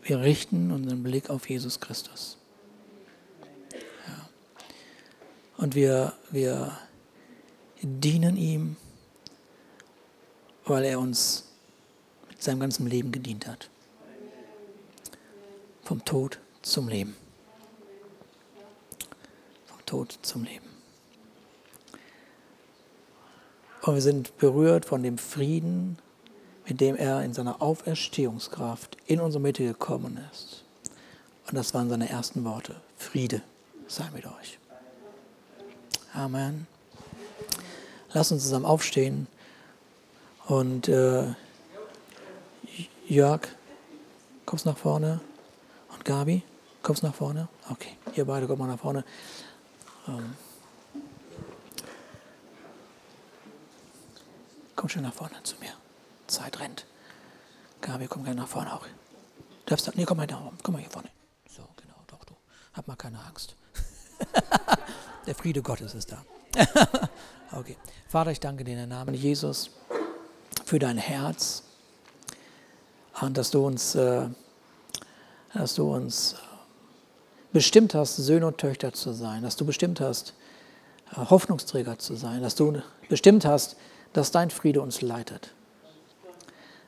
[0.03, 2.37] wir richten unseren Blick auf Jesus Christus.
[4.07, 4.29] Ja.
[5.59, 6.71] Und wir, wir
[7.81, 8.77] dienen ihm,
[10.65, 11.49] weil er uns
[12.29, 13.69] mit seinem ganzen Leben gedient hat.
[15.83, 17.15] Vom Tod zum Leben.
[19.89, 20.67] Tod zum Leben.
[23.81, 25.97] Und wir sind berührt von dem Frieden,
[26.67, 30.63] mit dem er in seiner Auferstehungskraft in unsere Mitte gekommen ist.
[31.47, 32.75] Und das waren seine ersten Worte.
[32.97, 33.41] Friede
[33.87, 34.59] sei mit euch.
[36.13, 36.67] Amen.
[38.13, 39.27] Lass uns zusammen aufstehen.
[40.47, 41.25] Und äh,
[43.07, 43.47] Jörg,
[44.45, 45.21] kommst nach vorne.
[45.93, 46.43] Und Gabi,
[46.81, 47.47] kommst nach vorne.
[47.69, 49.03] Okay, ihr beide kommt mal nach vorne.
[50.07, 50.35] Ähm,
[54.75, 55.73] komm schon nach vorne zu mir.
[56.27, 56.85] Zeit rennt.
[57.81, 58.85] Gabi, komm gerne nach vorne auch.
[59.65, 61.09] Darfst, nee, komm mal da, komm mal hier vorne.
[61.47, 62.33] So, genau, doch, du.
[62.73, 63.55] Hab mal keine Angst.
[65.29, 66.25] Der Friede Gottes ist da.
[67.51, 67.77] okay.
[68.07, 69.69] Vater, ich danke dir in den Namen Jesus
[70.65, 71.61] für dein Herz
[73.21, 74.27] und dass du uns, äh,
[75.53, 76.35] dass du uns
[77.53, 80.33] bestimmt hast, Söhne und Töchter zu sein, dass du bestimmt hast,
[81.11, 83.75] äh, Hoffnungsträger zu sein, dass du bestimmt hast,
[84.13, 85.53] dass dein Friede uns leitet.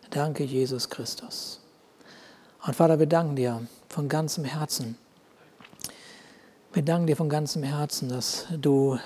[0.09, 1.59] Danke, Jesus Christus.
[2.65, 4.97] Und Vater, wir danken dir von ganzem Herzen.
[6.73, 8.97] Wir danken dir von ganzem Herzen, dass du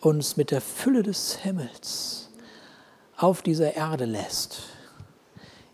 [0.00, 2.28] uns mit der Fülle des Himmels
[3.16, 4.62] auf dieser Erde lässt,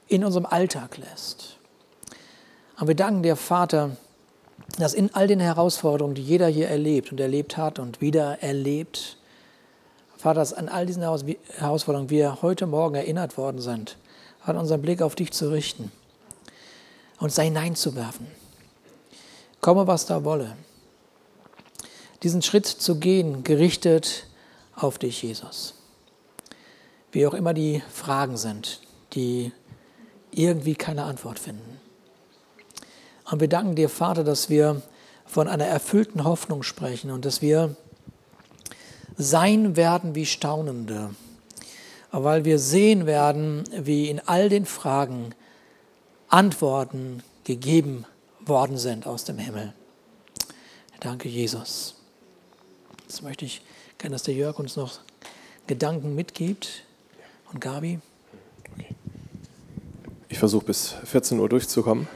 [0.07, 1.57] in unserem Alltag lässt.
[2.79, 3.97] Und wir danken dir, Vater,
[4.79, 9.17] dass in all den Herausforderungen, die jeder hier erlebt und erlebt hat und wieder erlebt,
[10.19, 13.97] Vater, dass an all diesen Herausforderungen wir heute Morgen erinnert worden sind,
[14.43, 15.91] hat unseren Blick auf dich zu richten
[17.19, 18.27] uns da hineinzuwerfen.
[19.61, 20.55] Komme, was da wolle.
[22.23, 24.27] Diesen Schritt zu gehen, gerichtet
[24.75, 25.75] auf dich, Jesus.
[27.13, 28.81] Wie auch immer die Fragen sind,
[29.13, 29.53] die
[30.31, 31.81] irgendwie keine Antwort finden.
[33.31, 34.83] Und wir danken dir, Vater, dass wir
[35.25, 37.77] von einer erfüllten Hoffnung sprechen und dass wir
[39.17, 41.15] sein werden wie Staunende,
[42.11, 45.35] weil wir sehen werden, wie in all den Fragen
[46.29, 48.07] Antworten gegeben
[48.41, 49.73] worden sind aus dem Himmel.
[51.01, 51.95] Danke, Jesus.
[53.15, 53.63] Jetzt möchte ich
[53.97, 54.99] gerne, dass der Jörg uns noch
[55.69, 56.83] Gedanken mitgibt.
[57.53, 58.01] Und Gabi?
[60.29, 62.09] Ich versuche bis 14 Uhr durchzukommen.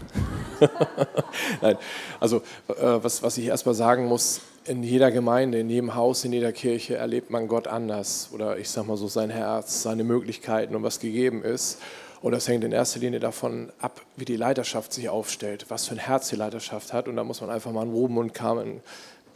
[1.62, 1.78] Nein,
[2.18, 6.32] also äh, was, was ich erstmal sagen muss, in jeder Gemeinde, in jedem Haus, in
[6.32, 8.30] jeder Kirche erlebt man Gott anders.
[8.32, 11.78] Oder ich sage mal so sein Herz, seine Möglichkeiten und was gegeben ist.
[12.22, 15.94] Und das hängt in erster Linie davon ab, wie die Leiterschaft sich aufstellt, was für
[15.94, 17.06] ein Herz die Leiterschaft hat.
[17.06, 18.80] Und da muss man einfach mal in Ruben und Carmen ein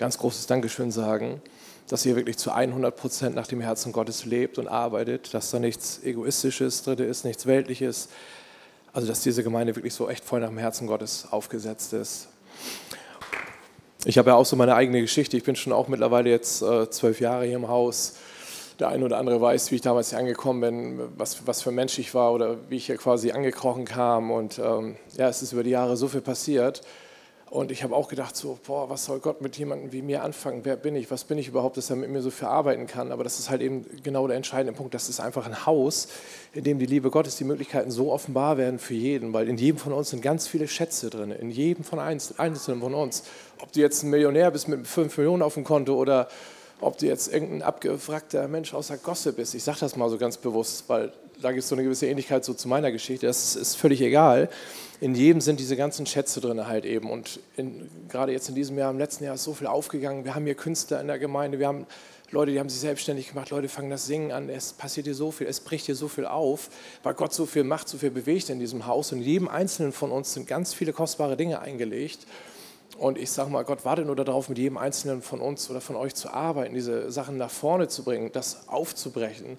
[0.03, 1.41] ganz großes Dankeschön sagen,
[1.89, 5.59] dass ihr wirklich zu 100 Prozent nach dem Herzen Gottes lebt und arbeitet, dass da
[5.59, 8.09] nichts Egoistisches drin ist, nichts Weltliches.
[8.93, 12.29] Also, dass diese Gemeinde wirklich so echt voll nach dem Herzen Gottes aufgesetzt ist.
[14.05, 15.37] Ich habe ja auch so meine eigene Geschichte.
[15.37, 18.15] Ich bin schon auch mittlerweile jetzt äh, zwölf Jahre hier im Haus
[18.83, 21.77] der eine oder andere weiß, wie ich damals hier angekommen bin, was, was für ein
[21.77, 24.31] Mensch ich war oder wie ich hier quasi angekrochen kam.
[24.31, 26.83] Und ähm, ja, es ist über die Jahre so viel passiert.
[27.53, 30.63] Und ich habe auch gedacht, so, boah, was soll Gott mit jemandem wie mir anfangen?
[30.65, 31.11] Wer bin ich?
[31.11, 33.13] Was bin ich überhaupt, dass er mit mir so viel arbeiten kann?
[33.13, 34.95] Aber das ist halt eben genau der entscheidende Punkt.
[34.95, 36.09] Das ist einfach ein Haus,
[36.55, 39.77] in dem die Liebe Gottes, die Möglichkeiten so offenbar werden für jeden, weil in jedem
[39.77, 43.25] von uns sind ganz viele Schätze drin, in jedem von Einzelnen von uns.
[43.61, 46.29] Ob du jetzt ein Millionär bist mit 5 Millionen auf dem Konto oder
[46.81, 49.55] ob du jetzt irgendein abgewrackter Mensch aus der Gosse bist.
[49.55, 52.45] Ich sage das mal so ganz bewusst, weil da gibt es so eine gewisse Ähnlichkeit
[52.45, 53.27] so zu meiner Geschichte.
[53.27, 54.49] Das ist völlig egal.
[55.01, 57.11] In jedem sind diese ganzen Schätze drin halt eben.
[57.11, 60.25] Und in, gerade jetzt in diesem Jahr, im letzten Jahr ist so viel aufgegangen.
[60.25, 61.87] Wir haben hier Künstler in der Gemeinde, wir haben
[62.31, 65.31] Leute, die haben sich selbstständig gemacht, Leute fangen das Singen an, es passiert hier so
[65.31, 66.71] viel, es bricht hier so viel auf,
[67.03, 69.13] weil Gott so viel macht, so viel bewegt in diesem Haus.
[69.13, 72.27] Und in jedem Einzelnen von uns sind ganz viele kostbare Dinge eingelegt.
[72.97, 75.97] Und ich sage mal, Gott wartet nur darauf, mit jedem Einzelnen von uns oder von
[75.97, 79.59] euch zu arbeiten, diese Sachen nach vorne zu bringen, das aufzubrechen.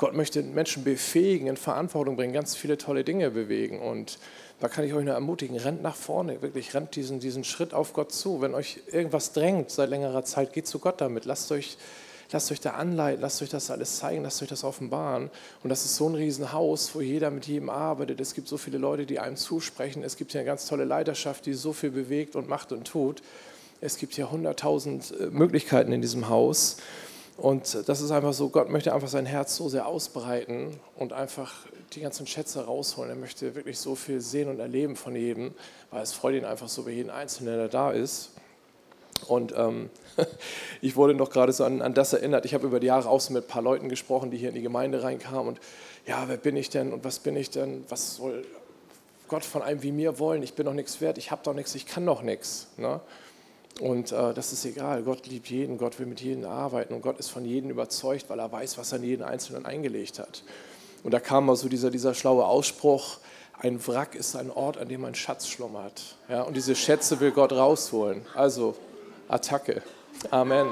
[0.00, 3.80] Gott möchte Menschen befähigen, in Verantwortung bringen, ganz viele tolle Dinge bewegen.
[3.80, 4.18] Und
[4.58, 7.92] da kann ich euch nur ermutigen, rennt nach vorne, wirklich rennt diesen, diesen Schritt auf
[7.92, 8.40] Gott zu.
[8.40, 11.26] Wenn euch irgendwas drängt seit längerer Zeit, geht zu Gott damit.
[11.26, 11.76] Lasst euch
[12.32, 15.30] lasst euch da anleiten, lasst euch das alles zeigen, lasst euch das offenbaren.
[15.62, 18.20] Und das ist so ein Riesenhaus, wo jeder mit jedem arbeitet.
[18.20, 20.02] Es gibt so viele Leute, die einem zusprechen.
[20.02, 23.20] Es gibt hier eine ganz tolle Leiterschaft, die so viel bewegt und macht und tut.
[23.80, 26.76] Es gibt hier hunderttausend äh, Möglichkeiten in diesem Haus.
[27.40, 31.54] Und das ist einfach so, Gott möchte einfach sein Herz so sehr ausbreiten und einfach
[31.94, 33.08] die ganzen Schätze rausholen.
[33.08, 35.54] Er möchte wirklich so viel sehen und erleben von jedem,
[35.90, 38.32] weil es freut ihn einfach so über jeden Einzelnen, der da ist.
[39.26, 39.88] Und ähm,
[40.82, 42.44] ich wurde noch gerade so an, an das erinnert.
[42.44, 44.54] Ich habe über die Jahre auch so mit ein paar Leuten gesprochen, die hier in
[44.54, 45.48] die Gemeinde reinkamen.
[45.48, 45.60] Und
[46.06, 47.84] ja, wer bin ich denn und was bin ich denn?
[47.88, 48.44] Was soll
[49.28, 50.42] Gott von einem wie mir wollen?
[50.42, 52.66] Ich bin doch nichts wert, ich habe doch nichts, ich kann doch nichts.
[52.76, 53.00] Ne?
[53.80, 55.02] Und äh, das ist egal.
[55.02, 58.38] Gott liebt jeden, Gott will mit jedem arbeiten und Gott ist von jedem überzeugt, weil
[58.38, 60.42] er weiß, was er in jeden Einzelnen eingelegt hat.
[61.02, 63.18] Und da kam mal so dieser, dieser schlaue Ausspruch,
[63.58, 66.16] ein Wrack ist ein Ort, an dem ein Schatz schlummert.
[66.28, 68.22] Ja, und diese Schätze will Gott rausholen.
[68.34, 68.74] Also
[69.28, 69.82] Attacke.
[70.30, 70.68] Amen.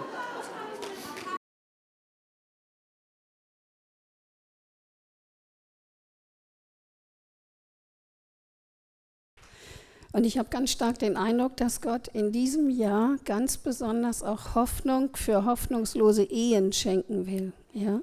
[10.13, 14.55] Und ich habe ganz stark den Eindruck, dass Gott in diesem Jahr ganz besonders auch
[14.55, 17.53] Hoffnung für hoffnungslose Ehen schenken will.
[17.75, 18.01] Ja?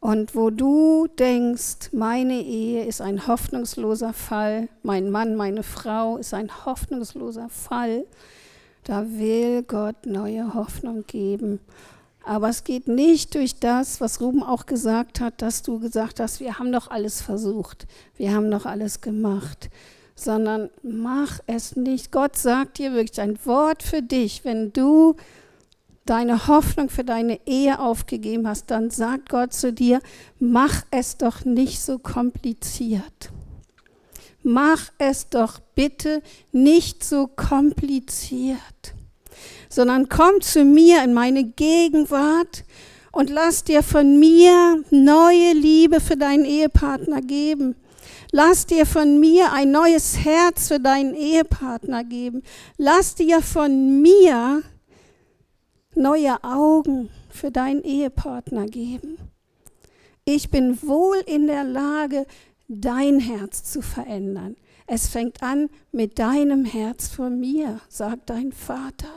[0.00, 6.34] Und wo du denkst, meine Ehe ist ein hoffnungsloser Fall, mein Mann, meine Frau ist
[6.34, 8.04] ein hoffnungsloser Fall,
[8.84, 11.60] da will Gott neue Hoffnung geben.
[12.24, 16.40] Aber es geht nicht durch das, was Ruben auch gesagt hat, dass du gesagt hast,
[16.40, 19.68] wir haben doch alles versucht, wir haben doch alles gemacht,
[20.18, 22.12] sondern mach es nicht.
[22.12, 25.16] Gott sagt dir wirklich ein Wort für dich, wenn du
[26.08, 30.00] deine Hoffnung für deine Ehe aufgegeben hast, dann sagt Gott zu dir,
[30.38, 33.30] mach es doch nicht so kompliziert.
[34.42, 38.94] Mach es doch bitte nicht so kompliziert,
[39.68, 42.64] sondern komm zu mir in meine Gegenwart
[43.12, 47.74] und lass dir von mir neue Liebe für deinen Ehepartner geben.
[48.30, 52.42] Lass dir von mir ein neues Herz für deinen Ehepartner geben.
[52.76, 54.62] Lass dir von mir
[55.94, 59.16] neue Augen für deinen Ehepartner geben.
[60.26, 62.26] Ich bin wohl in der Lage,
[62.68, 64.56] dein Herz zu verändern.
[64.86, 69.14] Es fängt an mit deinem Herz vor mir, sagt dein Vater.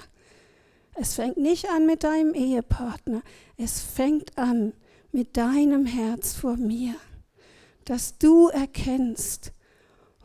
[0.95, 3.23] Es fängt nicht an mit deinem Ehepartner.
[3.57, 4.71] Es fängt an
[5.11, 6.95] mit deinem Herz vor mir.
[7.85, 9.51] Dass du erkennst,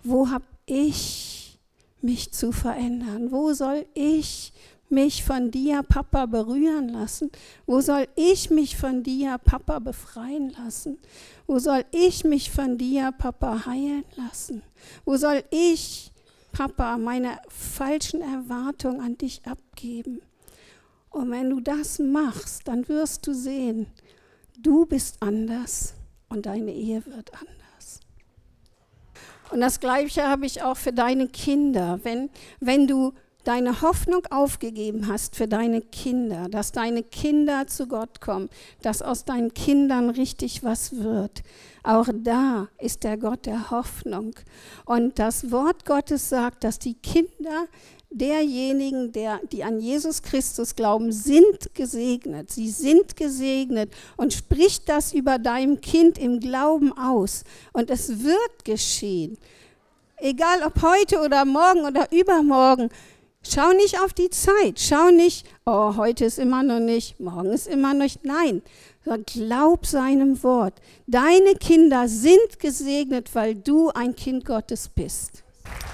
[0.03, 1.59] wo habe ich
[2.01, 3.31] mich zu verändern?
[3.31, 4.53] Wo soll ich
[4.89, 7.31] mich von dir, Papa, berühren lassen?
[7.67, 10.99] Wo soll ich mich von dir, Papa, befreien lassen?
[11.47, 14.63] Wo soll ich mich von dir, Papa, heilen lassen?
[15.05, 16.13] Wo soll ich,
[16.53, 20.21] Papa, meine falschen Erwartungen an dich abgeben?
[21.11, 23.87] Und wenn du das machst, dann wirst du sehen,
[24.61, 25.96] du bist anders
[26.29, 28.01] und deine Ehe wird anders.
[29.51, 32.01] Und das Gleiche habe ich auch für deine Kinder.
[32.03, 33.13] Wenn, wenn du
[33.47, 38.51] deine Hoffnung aufgegeben hast für deine Kinder, dass deine Kinder zu Gott kommen,
[38.83, 41.43] dass aus deinen Kindern richtig was wird.
[41.85, 44.35] Auch da ist der Gott der Hoffnung.
[44.85, 47.69] Und das Wort Gottes sagt, dass die Kinder
[48.19, 52.51] derjenigen, der, die an Jesus Christus glauben, sind gesegnet.
[52.51, 57.45] Sie sind gesegnet und spricht das über deinem Kind im Glauben aus.
[57.73, 59.39] Und es wird geschehen.
[60.19, 62.91] Egal ob heute oder morgen oder übermorgen,
[63.49, 64.81] Schau nicht auf die Zeit.
[64.81, 68.25] Schau nicht, oh, heute ist immer noch nicht, morgen ist immer noch nicht.
[68.25, 68.63] Nein,
[69.27, 70.75] glaub seinem Wort.
[71.07, 75.45] Deine Kinder sind gesegnet, weil du ein Kind Gottes bist.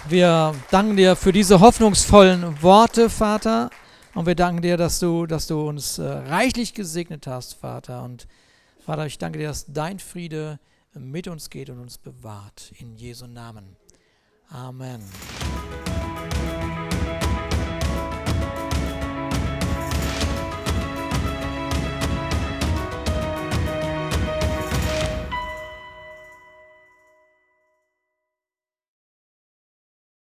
[0.08, 3.70] Wir danken dir für diese hoffnungsvollen Worte, Vater.
[4.14, 8.02] Und wir danken dir, dass du, dass du uns äh, reichlich gesegnet hast, Vater.
[8.02, 8.26] Und
[8.84, 10.58] Vater, ich danke dir, dass dein Friede
[10.94, 12.72] mit uns geht und uns bewahrt.
[12.78, 13.76] In Jesu Namen.
[14.50, 15.02] Amen.